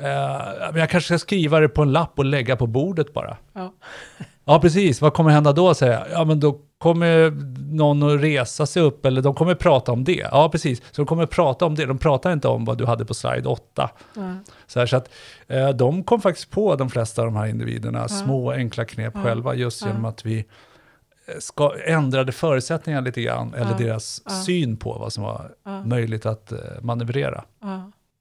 [0.02, 3.38] Uh, jag kanske ska skriva det på en lapp och lägga på bordet bara.
[3.54, 3.74] Ja,
[4.46, 5.02] ja precis.
[5.02, 6.06] Vad kommer hända då, säger jag.
[6.12, 7.32] Ja, men då kommer
[7.74, 10.28] någon att resa sig upp, eller de kommer prata om det.
[10.32, 10.80] Ja, precis.
[10.80, 11.86] Så de kommer prata om det.
[11.86, 13.90] De pratar inte om vad du hade på slide 8.
[14.16, 14.36] Ja.
[14.68, 15.10] Så, här, så att
[15.52, 18.08] uh, de kom faktiskt på, de flesta av de här individerna, ja.
[18.08, 19.24] små enkla knep ja.
[19.24, 24.94] själva, just genom att vi eh, ska, ändrade förutsättningar lite grann, eller deras syn på
[24.94, 25.52] vad som var
[25.86, 27.44] möjligt att uh, manövrera.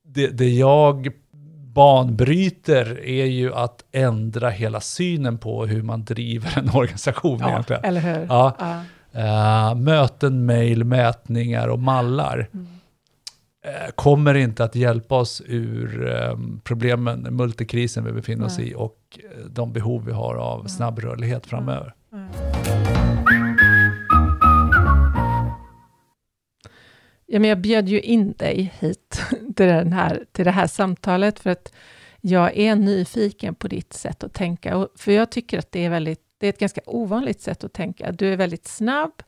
[0.05, 1.13] Det, det jag
[1.75, 7.39] banbryter är ju att ändra hela synen på hur man driver en organisation.
[7.41, 7.85] Ja, egentligen.
[7.85, 8.27] eller hur?
[8.29, 8.57] Ja.
[8.59, 8.83] ja.
[9.15, 12.67] Uh, möten, mejl, mätningar och mallar mm.
[12.67, 18.99] uh, kommer inte att hjälpa oss ur um, problemen, multikrisen vi befinner oss i och
[19.51, 21.95] de behov vi har av snabb rörlighet framöver.
[27.33, 29.23] Ja, men jag bjöd ju in dig hit
[29.57, 31.73] till, den här, till det här samtalet för att
[32.21, 34.77] jag är nyfiken på ditt sätt att tänka.
[34.77, 37.73] Och för jag tycker att det är, väldigt, det är ett ganska ovanligt sätt att
[37.73, 38.13] tänka.
[38.13, 39.23] Du är väldigt snabb,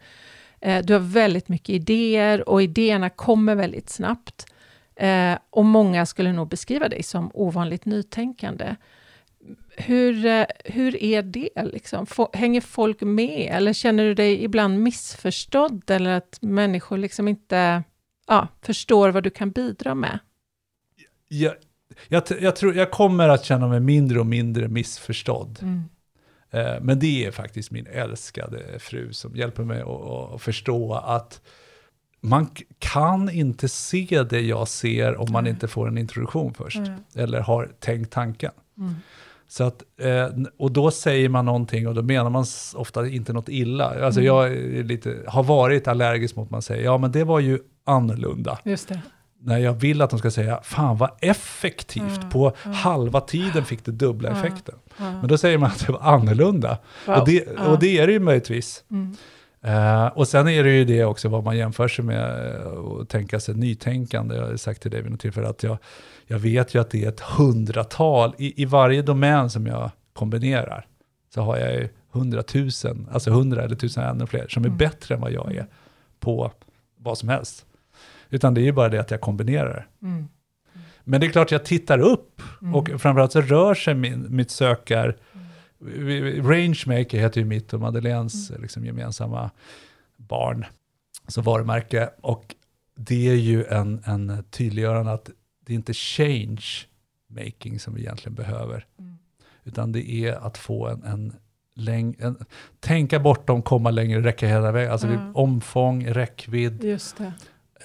[0.60, 4.46] eh, du har väldigt mycket idéer och idéerna kommer väldigt snabbt.
[4.96, 8.76] Eh, och många skulle nog beskriva dig som ovanligt nytänkande.
[9.76, 11.62] Hur, eh, hur är det?
[11.72, 12.06] Liksom?
[12.32, 13.48] Hänger folk med?
[13.52, 15.90] Eller känner du dig ibland missförstådd?
[15.90, 17.82] Eller att människor liksom inte
[18.26, 20.18] ja, förstår vad du kan bidra med?
[21.28, 21.54] Jag,
[22.08, 25.58] jag, jag, tror, jag kommer att känna mig mindre och mindre missförstådd.
[25.62, 25.82] Mm.
[26.50, 31.40] Eh, men det är faktiskt min älskade fru som hjälper mig att, att förstå att
[32.20, 36.76] man kan inte se det jag ser om man inte får en introduktion först.
[36.76, 37.00] Mm.
[37.14, 38.52] Eller har tänkt tanken.
[38.78, 38.94] Mm.
[39.48, 43.48] Så att, eh, och då säger man någonting och då menar man ofta inte något
[43.48, 44.04] illa.
[44.04, 47.58] Alltså jag lite, har varit allergisk mot att man säger, ja men det var ju
[47.84, 48.58] annorlunda.
[48.64, 49.00] Just det
[49.44, 52.30] när jag vill att de ska säga, fan vad effektivt, mm.
[52.30, 52.76] på mm.
[52.76, 54.74] halva tiden fick det dubbla effekten.
[54.96, 56.78] Men då säger man att det var annorlunda.
[57.06, 57.16] Wow.
[57.16, 58.84] Och, det, och det är det ju möjligtvis.
[58.90, 59.16] Mm.
[59.66, 63.06] Uh, och sen är det ju det också vad man jämför sig med och uh,
[63.06, 64.36] tänka sig nytänkande.
[64.36, 65.78] Jag har sagt till dig vid något tillfälle att jag,
[66.26, 70.86] jag vet ju att det är ett hundratal, i, i varje domän som jag kombinerar,
[71.34, 74.78] så har jag ju hundratusen, alltså hundra eller tusen ännu fler, som är mm.
[74.78, 75.66] bättre än vad jag är
[76.20, 76.52] på
[76.98, 77.66] vad som helst.
[78.34, 80.28] Utan det är ju bara det att jag kombinerar mm.
[81.04, 82.74] Men det är klart jag tittar upp mm.
[82.74, 85.16] och framförallt så rör sig min, mitt sökar...
[85.32, 85.44] Mm.
[86.42, 88.62] Rangemaker heter ju mitt och Madeleines mm.
[88.62, 89.50] liksom, gemensamma
[90.16, 90.66] barn
[91.28, 92.10] som varumärke.
[92.20, 92.54] Och
[92.94, 96.64] det är ju en, en tydliggörande att det är inte change
[97.28, 98.86] making som vi egentligen behöver.
[98.98, 99.18] Mm.
[99.64, 101.32] Utan det är att få en, en,
[101.74, 102.44] läng, en
[102.80, 104.92] tänka bortom, komma längre, räcka hela vägen.
[104.92, 105.36] Alltså mm.
[105.36, 106.84] omfång, räckvidd.
[106.84, 107.32] Just det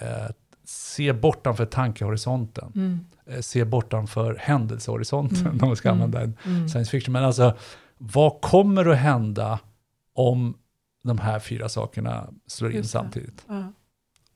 [0.01, 0.31] eh,
[0.63, 2.71] se bortanför tankehorisonten.
[2.75, 3.05] Mm.
[3.25, 5.51] Eh, se bortanför händelsehorisonten, mm.
[5.61, 6.69] om man ska använda en mm.
[6.69, 7.13] science fiction.
[7.13, 7.53] Men alltså,
[7.97, 9.59] vad kommer att hända
[10.13, 10.57] om
[11.03, 13.45] de här fyra sakerna slår in samtidigt?
[13.47, 13.63] Ja.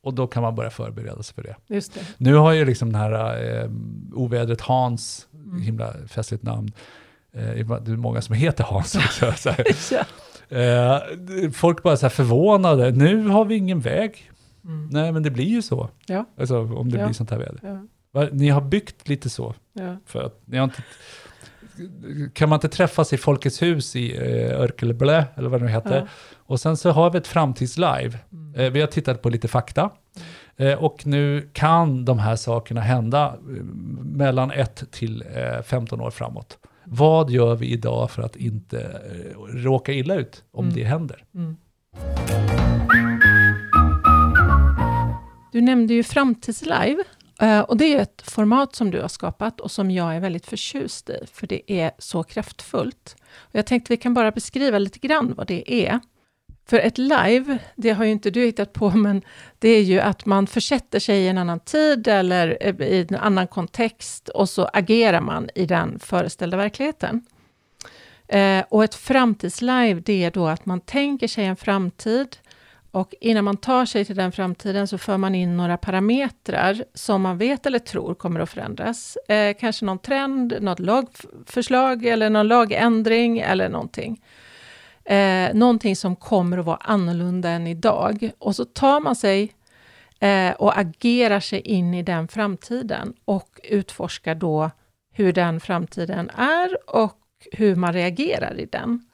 [0.01, 1.55] Och då kan man börja förbereda sig för det.
[1.67, 2.01] det.
[2.17, 3.69] Nu har ju liksom den här eh,
[4.13, 5.61] ovädret Hans, mm.
[5.61, 6.71] himla festligt namn,
[7.33, 9.33] eh, det är många som heter Hans också.
[9.37, 9.49] så
[9.95, 10.57] ja.
[10.57, 14.31] eh, folk bara så här förvånade, nu har vi ingen väg.
[14.65, 14.89] Mm.
[14.91, 15.89] Nej, men det blir ju så.
[16.05, 16.25] Ja.
[16.39, 17.05] Alltså, om det ja.
[17.05, 17.59] blir sånt här väder.
[18.13, 18.29] Ja.
[18.31, 19.53] Ni har byggt lite så.
[20.05, 20.83] För att ni har inte,
[22.33, 26.09] kan man inte träffas i Folkets hus i eh, Örkelblä, eller vad det nu heter.
[26.33, 28.19] Och sen så har vi ett framtidslive.
[28.31, 28.55] Mm.
[28.55, 29.81] Eh, vi har tittat på lite fakta.
[29.81, 30.27] Mm.
[30.55, 33.63] Eh, och nu kan de här sakerna hända eh,
[34.03, 35.23] mellan 1 till
[35.65, 36.57] 15 eh, år framåt.
[36.85, 36.97] Mm.
[36.97, 39.01] Vad gör vi idag för att inte
[39.49, 40.75] råka illa ut om mm.
[40.75, 41.23] det händer?
[41.35, 41.57] Mm.
[45.53, 47.03] Du nämnde ju Framtidslive.
[47.41, 50.45] Eh, och det är ett format som du har skapat och som jag är väldigt
[50.45, 53.15] förtjust i, för det är så kraftfullt.
[53.35, 55.99] Och jag tänkte vi kan bara beskriva lite grann vad det är.
[56.65, 59.21] För ett live, det har ju inte du hittat på, men
[59.59, 63.15] det är ju att man försätter sig i en annan tid eller eh, i en
[63.15, 67.25] annan kontext och så agerar man i den föreställda verkligheten.
[68.27, 72.37] Eh, och ett framtidslive, det är då att man tänker sig en framtid
[72.93, 77.21] och innan man tar sig till den framtiden så för man in några parametrar som
[77.21, 79.17] man vet eller tror kommer att förändras.
[79.27, 84.21] Eh, kanske någon trend, något lagförslag eller någon lagändring eller någonting.
[85.05, 88.31] Eh, någonting som kommer att vara annorlunda än idag.
[88.37, 89.53] Och så tar man sig
[90.19, 94.71] eh, och agerar sig in i den framtiden och utforskar då
[95.11, 97.19] hur den framtiden är och
[97.51, 99.05] hur man reagerar i den.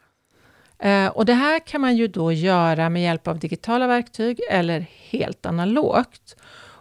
[0.79, 4.85] Eh, och det här kan man ju då göra med hjälp av digitala verktyg eller
[5.09, 6.35] helt analogt.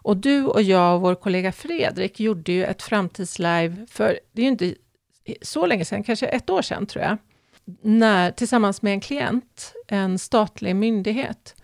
[0.09, 4.45] Och du och jag och vår kollega Fredrik gjorde ju ett framtidslive för, det är
[4.45, 4.75] ju inte
[5.43, 7.17] så länge sedan, kanske ett år sedan tror jag,
[7.81, 11.55] när, tillsammans med en klient, en statlig myndighet,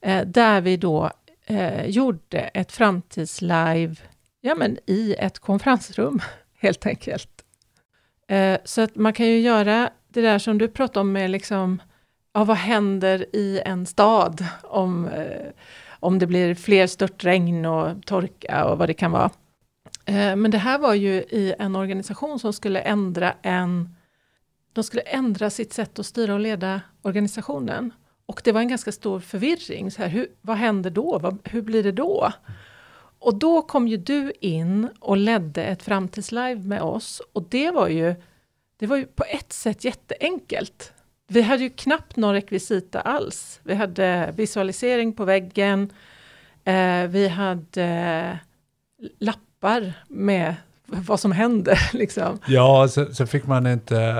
[0.00, 1.10] eh, där vi då
[1.46, 3.96] eh, gjorde ett framtidslive
[4.40, 6.20] ja, men i ett konferensrum,
[6.58, 7.44] helt enkelt.
[8.28, 11.82] Eh, så att man kan ju göra det där som du pratade om med liksom,
[12.32, 15.50] ja, vad händer i en stad om, eh,
[16.00, 19.30] om det blir fler störtregn och torka och vad det kan vara.
[20.04, 23.94] Eh, men det här var ju i en organisation som skulle ändra en
[24.74, 27.92] de skulle ändra sitt sätt att styra och leda organisationen.
[28.26, 29.90] Och det var en ganska stor förvirring.
[29.90, 31.18] Så här, hur, vad händer då?
[31.18, 32.32] Vad, hur blir det då?
[33.18, 37.22] Och då kom ju du in och ledde ett framtidslive med oss.
[37.32, 38.14] Och det var ju
[38.84, 40.92] det var ju på ett sätt jätteenkelt.
[41.28, 43.60] Vi hade ju knappt någon rekvisita alls.
[43.62, 45.92] Vi hade visualisering på väggen.
[46.64, 48.38] Eh, vi hade
[49.20, 50.54] lappar med
[50.86, 51.78] vad som händer.
[51.92, 52.38] Liksom.
[52.46, 54.14] Ja, så, så, fick man inte...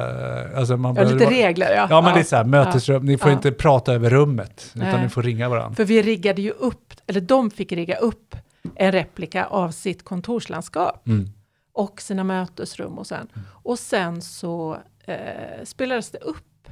[0.57, 1.87] Alltså man ja, lite regler, ja.
[1.90, 2.14] Ja, men ja.
[2.14, 3.12] det är så här, mötesrum, ja.
[3.12, 3.37] ni får ja.
[3.37, 5.02] inte prata över rummet, utan Nej.
[5.02, 5.77] ni får ringa varandra.
[5.77, 8.37] För vi riggade ju upp, eller de fick rigga upp
[8.75, 11.06] en replika av sitt kontorslandskap.
[11.06, 11.31] Mm
[11.75, 13.29] och sina mötesrum och sen.
[13.35, 13.46] Mm.
[13.52, 16.68] Och sen så eh, spelades det upp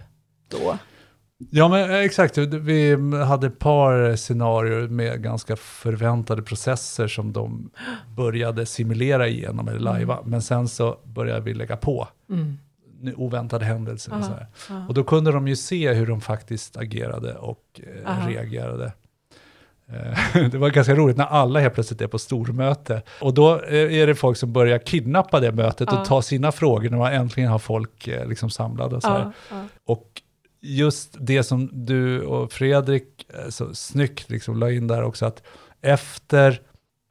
[0.49, 0.79] då.
[1.51, 2.97] Ja men eh, exakt, vi
[3.27, 7.71] hade ett par scenarier med ganska förväntade processer som de
[8.17, 10.19] började simulera igenom eller lajva.
[10.19, 10.31] Mm.
[10.31, 12.59] Men sen så började vi lägga på mm.
[13.17, 14.13] oväntade händelser.
[14.13, 14.37] Aha,
[14.69, 18.93] och, och då kunde de ju se hur de faktiskt agerade och eh, reagerade.
[19.93, 23.03] Eh, det var ganska roligt när alla helt plötsligt är på stormöte.
[23.21, 26.01] Och då eh, är det folk som börjar kidnappa det mötet ja.
[26.01, 28.97] och ta sina frågor när man äntligen har folk eh, liksom samlade.
[28.97, 29.65] Och, så ja, ja.
[29.87, 30.23] och
[30.61, 35.43] just det som du och Fredrik så snyggt liksom la in där också, att
[35.81, 36.61] efter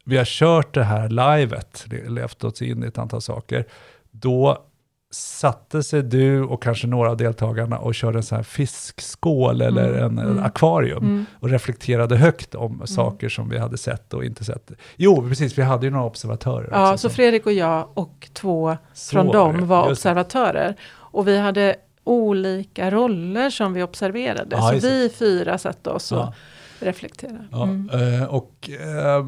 [0.05, 3.65] vi har kört det här livet, levt oss in i ett antal saker,
[4.11, 4.65] då
[5.11, 9.87] satte sig du och kanske några av deltagarna och körde en sån här fiskskål eller
[9.93, 11.25] mm, en, mm, akvarium mm.
[11.39, 12.87] och reflekterade högt om mm.
[12.87, 14.71] saker som vi hade sett och inte sett.
[14.95, 16.69] Jo, precis, vi hade ju några observatörer.
[16.71, 20.75] Ja, så Fredrik och jag och två så från dem var observatörer.
[20.93, 24.55] Och vi hade olika roller som vi observerade.
[24.55, 26.33] Ja, så vi fyra satte oss och ja
[26.81, 27.45] reflektera.
[27.51, 27.89] Ja, mm.
[27.89, 29.25] Eh, och eh,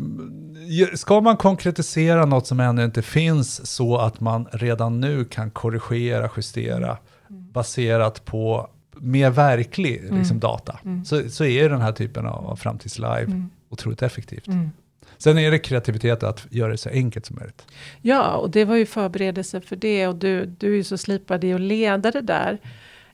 [0.96, 6.30] ska man konkretisera något som ännu inte finns så att man redan nu kan korrigera,
[6.38, 6.98] justera
[7.30, 7.52] mm.
[7.52, 10.18] baserat på mer verklig mm.
[10.18, 11.06] liksom, data, mm.
[11.06, 13.50] så, så är den här typen av framtidslive mm.
[13.70, 14.48] otroligt effektivt.
[14.48, 14.70] Mm.
[15.18, 17.66] Sen är det kreativitet att göra det så enkelt som möjligt.
[18.02, 21.44] Ja, och det var ju förberedelse för det och du, du är ju så slipad
[21.44, 22.60] i att leda det där.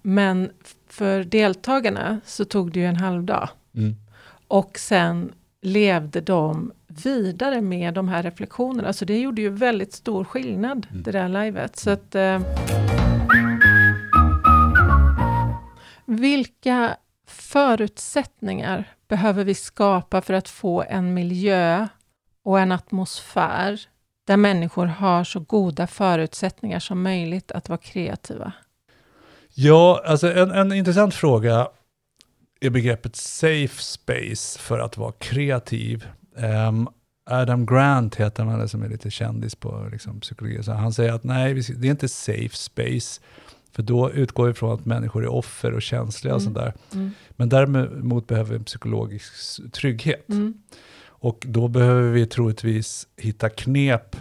[0.02, 0.50] Men
[0.88, 3.50] för deltagarna så tog det ju en halv dag.
[3.76, 3.96] Mm.
[4.50, 8.94] Och sen levde de vidare med de här reflektionerna.
[8.94, 11.04] Så det gjorde ju väldigt stor skillnad, mm.
[11.04, 11.76] det där livet.
[11.78, 12.42] Så att, eh,
[16.06, 16.98] vilka
[17.28, 21.88] förutsättningar behöver vi skapa för att få en miljö
[22.44, 23.82] och en atmosfär
[24.28, 28.52] där människor har så goda förutsättningar som möjligt att vara kreativa?
[29.54, 31.68] Ja, alltså en, en intressant fråga
[32.60, 36.08] är begreppet safe space för att vara kreativ.
[36.36, 36.90] Um,
[37.30, 40.64] Adam Grant heter han, som är lite kändis på liksom, psykologi.
[40.64, 43.22] Så han säger att nej, det är inte safe space.
[43.72, 46.54] För då utgår vi från att människor är offer och känsliga och mm.
[46.54, 46.74] sånt där.
[46.94, 47.12] Mm.
[47.30, 49.34] Men däremot behöver vi en psykologisk
[49.72, 50.30] trygghet.
[50.30, 50.54] Mm.
[51.08, 54.16] Och då behöver vi troligtvis hitta knep.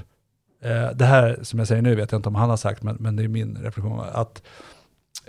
[0.63, 2.97] Eh, det här som jag säger nu vet jag inte om han har sagt, men,
[3.01, 4.01] men det är min reflektion.
[4.13, 4.43] Att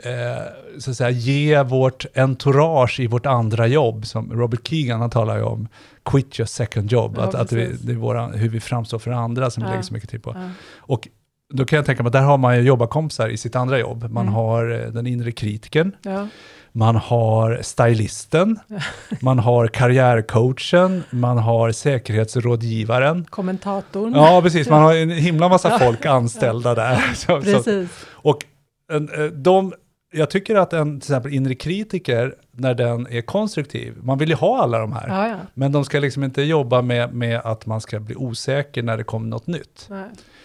[0.04, 5.10] eh, så att säga, ge vårt entourage i vårt andra jobb, som Robert Keegan han
[5.10, 5.68] talar ju om,
[6.06, 9.12] quit your second job, ja, att, att vi, det är våra, hur vi framstår för
[9.12, 9.68] andra som ja.
[9.68, 10.36] vi lägger så mycket tid på.
[10.36, 10.50] Ja.
[10.78, 11.08] Och
[11.54, 14.04] då kan jag tänka mig att där har man ju jobbarkompisar i sitt andra jobb.
[14.12, 14.34] Man mm.
[14.34, 16.28] har eh, den inre kritiken, ja.
[16.72, 18.60] man har stylisten,
[19.22, 23.26] man har karriärcoachen, man har säkerhetsrådgivaren.
[23.26, 24.14] Kommentatorn.
[24.14, 24.70] Ja, precis.
[24.70, 26.98] Man har en himla massa folk anställda där.
[27.16, 27.64] Så, precis.
[27.66, 28.46] Så, och
[28.92, 29.74] eh, de
[30.12, 34.36] jag tycker att en till exempel inre kritiker, när den är konstruktiv, man vill ju
[34.36, 35.38] ha alla de här, ja, ja.
[35.54, 39.04] men de ska liksom inte jobba med, med att man ska bli osäker när det
[39.04, 39.90] kommer något nytt.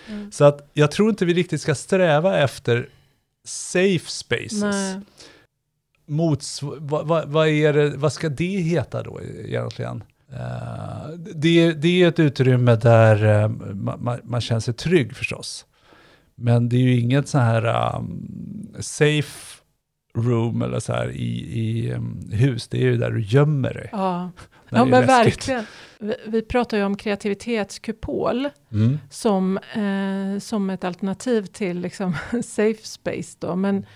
[0.08, 0.32] Mm.
[0.32, 2.88] Så att jag tror inte vi riktigt ska sträva efter
[3.44, 4.96] safe spaces.
[6.06, 10.04] Mots, vad, vad, vad, är det, vad ska det heta då egentligen?
[10.32, 15.66] Uh, det, det är ett utrymme där uh, man, man, känner sig trygg förstås.
[16.34, 19.64] Men det är ju inget så här um, safe
[20.14, 23.88] room eller så här i, i um, hus, det är ju där du gömmer dig.
[23.92, 24.30] Ja,
[24.68, 25.64] ja men verkligen.
[25.98, 28.98] Vi, vi, pratar ju om kreativitetskupol mm.
[29.10, 33.86] som, eh, som ett alternativ till liksom, safe space då, men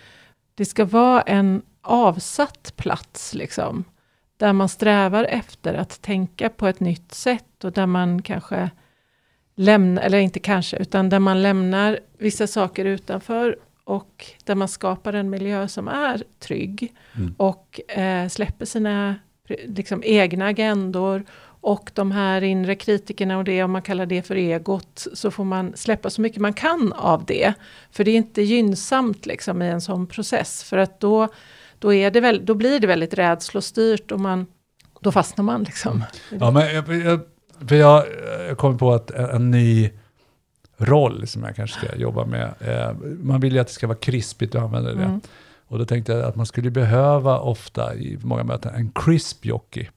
[0.55, 3.85] det ska vara en avsatt plats liksom,
[4.37, 8.71] där man strävar efter att tänka på ett nytt sätt och där man kanske
[9.59, 15.13] lämnar, eller inte kanske, utan där man lämnar vissa saker utanför och där man skapar
[15.13, 17.35] en miljö som är trygg mm.
[17.37, 19.15] och eh, släpper sina
[19.67, 21.25] liksom, egna agendor
[21.61, 25.45] och de här inre kritikerna och det, om man kallar det för egot, så får
[25.45, 27.55] man släppa så mycket man kan av det.
[27.91, 31.29] För det är inte gynnsamt liksom, i en sån process, för att då,
[31.79, 34.47] då, är det väl, då blir det väldigt rädslostyrt och man,
[35.01, 35.63] då fastnar man.
[35.63, 35.93] Liksom.
[36.31, 36.43] Mm.
[36.43, 37.21] Ja, men jag, jag,
[37.67, 38.05] för jag,
[38.49, 39.91] jag kommer på att en, en ny
[40.79, 42.55] roll som jag kanske ska jobba med.
[42.61, 42.93] Eh,
[43.23, 45.05] man vill ju att det ska vara krispigt att använda det.
[45.05, 45.21] Mm.
[45.69, 49.89] Och då tänkte jag att man skulle behöva ofta i många möten en crisp jockey.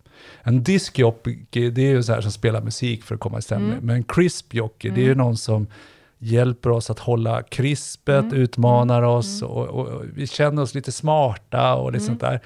[0.41, 3.71] En diskjockey, det är ju så här som spelar musik för att komma i stämning.
[3.71, 3.85] Mm.
[3.85, 4.95] Men en crisp jockey, mm.
[4.95, 5.25] det är ju mm.
[5.25, 5.67] någon som
[6.17, 8.33] hjälper oss att hålla krispet, mm.
[8.33, 9.09] utmanar mm.
[9.09, 12.39] oss och, och, och, vi känner oss lite smarta och lite sånt där.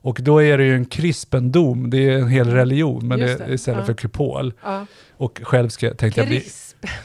[0.00, 3.54] Och då är det ju en krispendom, det är en hel religion, men det, det
[3.54, 3.86] istället ja.
[3.86, 4.52] för kupol.
[4.62, 4.86] Ja.
[5.16, 6.44] Och själv ska, tänkte jag bli...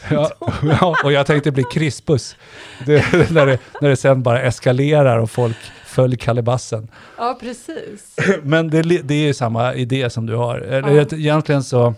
[0.10, 0.32] Ja,
[0.64, 2.36] ja, och jag tänkte bli krispus.
[2.86, 6.88] Det, när, det, när det sen bara eskalerar och folk följer kalibassen.
[7.18, 8.16] Ja, precis.
[8.44, 10.60] Men det, det är ju samma idé som du har.
[10.60, 11.18] Ja.
[11.18, 11.94] Egentligen så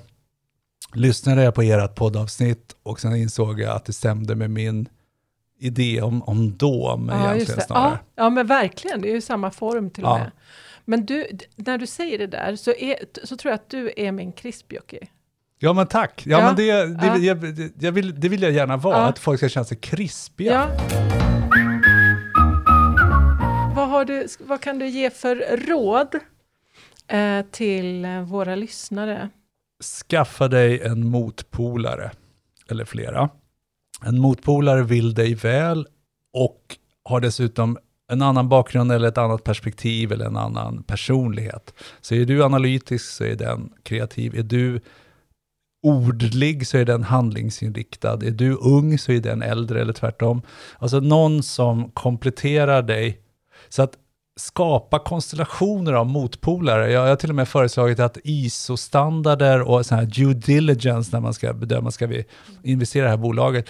[0.93, 4.89] lyssnade jag på ert poddavsnitt och sen insåg jag att det stämde med min
[5.59, 7.99] idé om, om dom ja, egentligen snarare.
[8.15, 9.01] Ja, ja, men verkligen.
[9.01, 10.31] Det är ju samma form till och med.
[10.85, 14.11] Men du, när du säger det där så, är, så tror jag att du är
[14.11, 14.99] min krispjockey.
[15.59, 16.45] Ja men tack, ja, ja.
[16.45, 17.17] men det, det, ja.
[17.17, 19.05] jag, jag vill, det vill jag gärna vara, ja.
[19.05, 20.69] att folk ska känna sig krispiga.
[23.75, 26.15] Vad, du, vad kan du ge för råd
[27.07, 29.29] eh, till våra lyssnare?
[29.83, 32.11] Skaffa dig en motpolare,
[32.69, 33.29] eller flera.
[34.05, 35.87] En motpolare vill dig väl
[36.33, 37.77] och har dessutom
[38.11, 41.73] en annan bakgrund eller ett annat perspektiv eller en annan personlighet.
[42.01, 44.35] Så är du analytisk så är den kreativ.
[44.35, 44.81] Är du
[45.83, 48.13] ordlig så är den handlingsinriktad.
[48.13, 50.41] Är du ung så är den äldre eller tvärtom.
[50.79, 53.19] Alltså någon som kompletterar dig.
[53.69, 53.97] Så att
[54.39, 56.91] skapa konstellationer av motpolare.
[56.91, 61.33] Jag, har till och med föreslagit att ISO-standarder och sån här due diligence när man
[61.33, 62.25] ska bedöma, ska vi
[62.63, 63.69] investera i det här bolaget?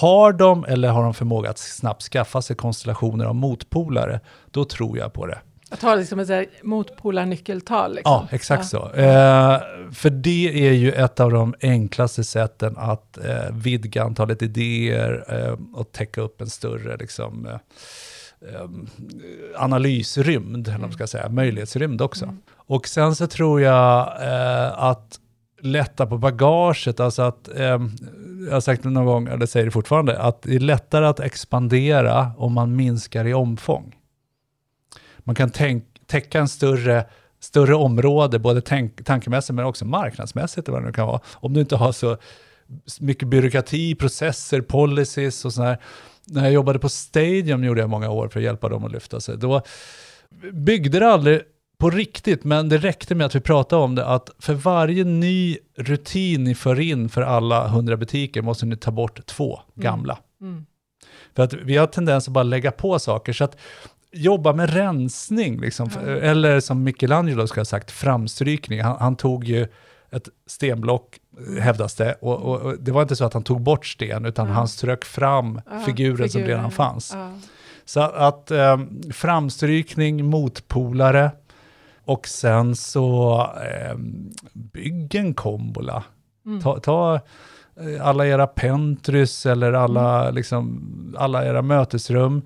[0.00, 4.20] Har de eller har de förmåga att snabbt skaffa sig konstellationer av motpolare,
[4.50, 5.38] då tror jag på det.
[5.72, 7.94] Att ha liksom ett motpolarnyckeltal?
[7.94, 8.12] Liksom.
[8.12, 8.90] Ja, exakt ja.
[8.90, 9.00] så.
[9.00, 9.60] Eh,
[9.92, 15.58] för det är ju ett av de enklaste sätten att eh, vidga antalet idéer eh,
[15.74, 17.52] och täcka upp en större liksom, eh,
[18.54, 18.68] eh,
[19.56, 22.24] analysrymd, eller man ska säga, möjlighetsrymd också.
[22.24, 22.38] Mm.
[22.50, 25.18] Och sen så tror jag eh, att
[25.60, 27.48] lätta på bagaget, alltså att,
[28.46, 31.20] jag har sagt det någon gång, eller säger det fortfarande, att det är lättare att
[31.20, 33.96] expandera om man minskar i omfång.
[35.18, 37.04] Man kan tänk, täcka en större,
[37.40, 41.60] större område, både tänk, tankemässigt men också marknadsmässigt, vad det nu kan vara, om du
[41.60, 42.16] inte har så
[43.00, 45.78] mycket byråkrati, processer, policies och sådär.
[46.26, 49.20] När jag jobbade på Stadium gjorde jag många år för att hjälpa dem att lyfta
[49.20, 49.38] sig.
[49.38, 49.62] Då
[50.52, 51.40] byggde det aldrig
[51.82, 55.58] på riktigt, men det räckte med att vi pratade om det, att för varje ny
[55.76, 59.82] rutin ni för in för alla hundra butiker måste ni ta bort två mm.
[59.82, 60.18] gamla.
[60.40, 60.52] Mm.
[60.52, 60.66] Mm.
[61.36, 63.56] För att vi har tendens att bara lägga på saker, så att
[64.12, 66.22] jobba med rensning, liksom, mm.
[66.22, 68.82] eller som Michelangelo ska ha sagt, framstrykning.
[68.82, 69.66] Han, han tog ju
[70.10, 71.18] ett stenblock,
[71.60, 74.48] hävdas det, och, och, och, det var inte så att han tog bort sten, utan
[74.48, 77.16] han strök fram figuren, figuren, som redan fanns.
[77.84, 81.30] Så att um, framstrykning, motpolare,
[82.04, 83.96] och sen så eh,
[84.52, 86.04] bygg en kombola.
[86.46, 86.60] Mm.
[86.60, 87.14] Ta, ta,
[87.80, 90.34] eh, alla era pentrys eller alla, mm.
[90.34, 92.42] liksom, alla era mötesrum.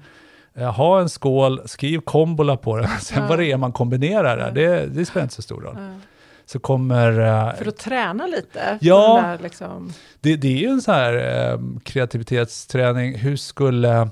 [0.54, 2.88] Eh, ha en skål, skriv kombola på den.
[3.00, 3.28] Sen ja.
[3.28, 5.76] vad det är man kombinerar där, det, det spelar inte så stor roll.
[5.78, 6.00] Ja.
[6.46, 7.20] Så kommer...
[7.20, 8.78] Eh, För att träna lite?
[8.80, 9.92] Ja, där, liksom.
[10.20, 13.18] det, det är ju en sån här eh, kreativitetsträning.
[13.18, 14.08] Hur skulle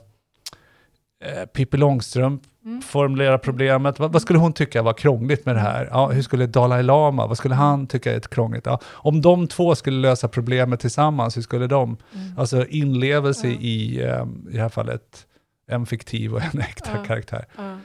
[1.25, 2.83] eh, Pippi Långstrump Mm.
[2.83, 3.99] Formulera problemet.
[3.99, 5.89] Vad, vad, skulle hon tycka var krångligt med det här?
[5.91, 8.67] Ja, hur skulle Dalai Lama, vad skulle han tycka är krångligt?
[8.67, 11.97] Ja, om de två skulle lösa problemet tillsammans, hur skulle de?
[12.15, 12.39] Mm.
[12.39, 13.61] Alltså inlevelse ja.
[13.61, 15.27] i, um, i det här fallet,
[15.69, 17.05] en fiktiv och en äkta ja.
[17.05, 17.45] karaktär.
[17.57, 17.77] Ja.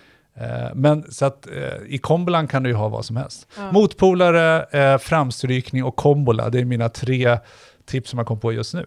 [0.41, 3.47] Uh, men så att uh, i kombolan kan du ju ha vad som helst.
[3.71, 7.37] Motpolare, uh, framstrykning och kombola, det är mina tre
[7.85, 8.85] tips som jag kom på just nu.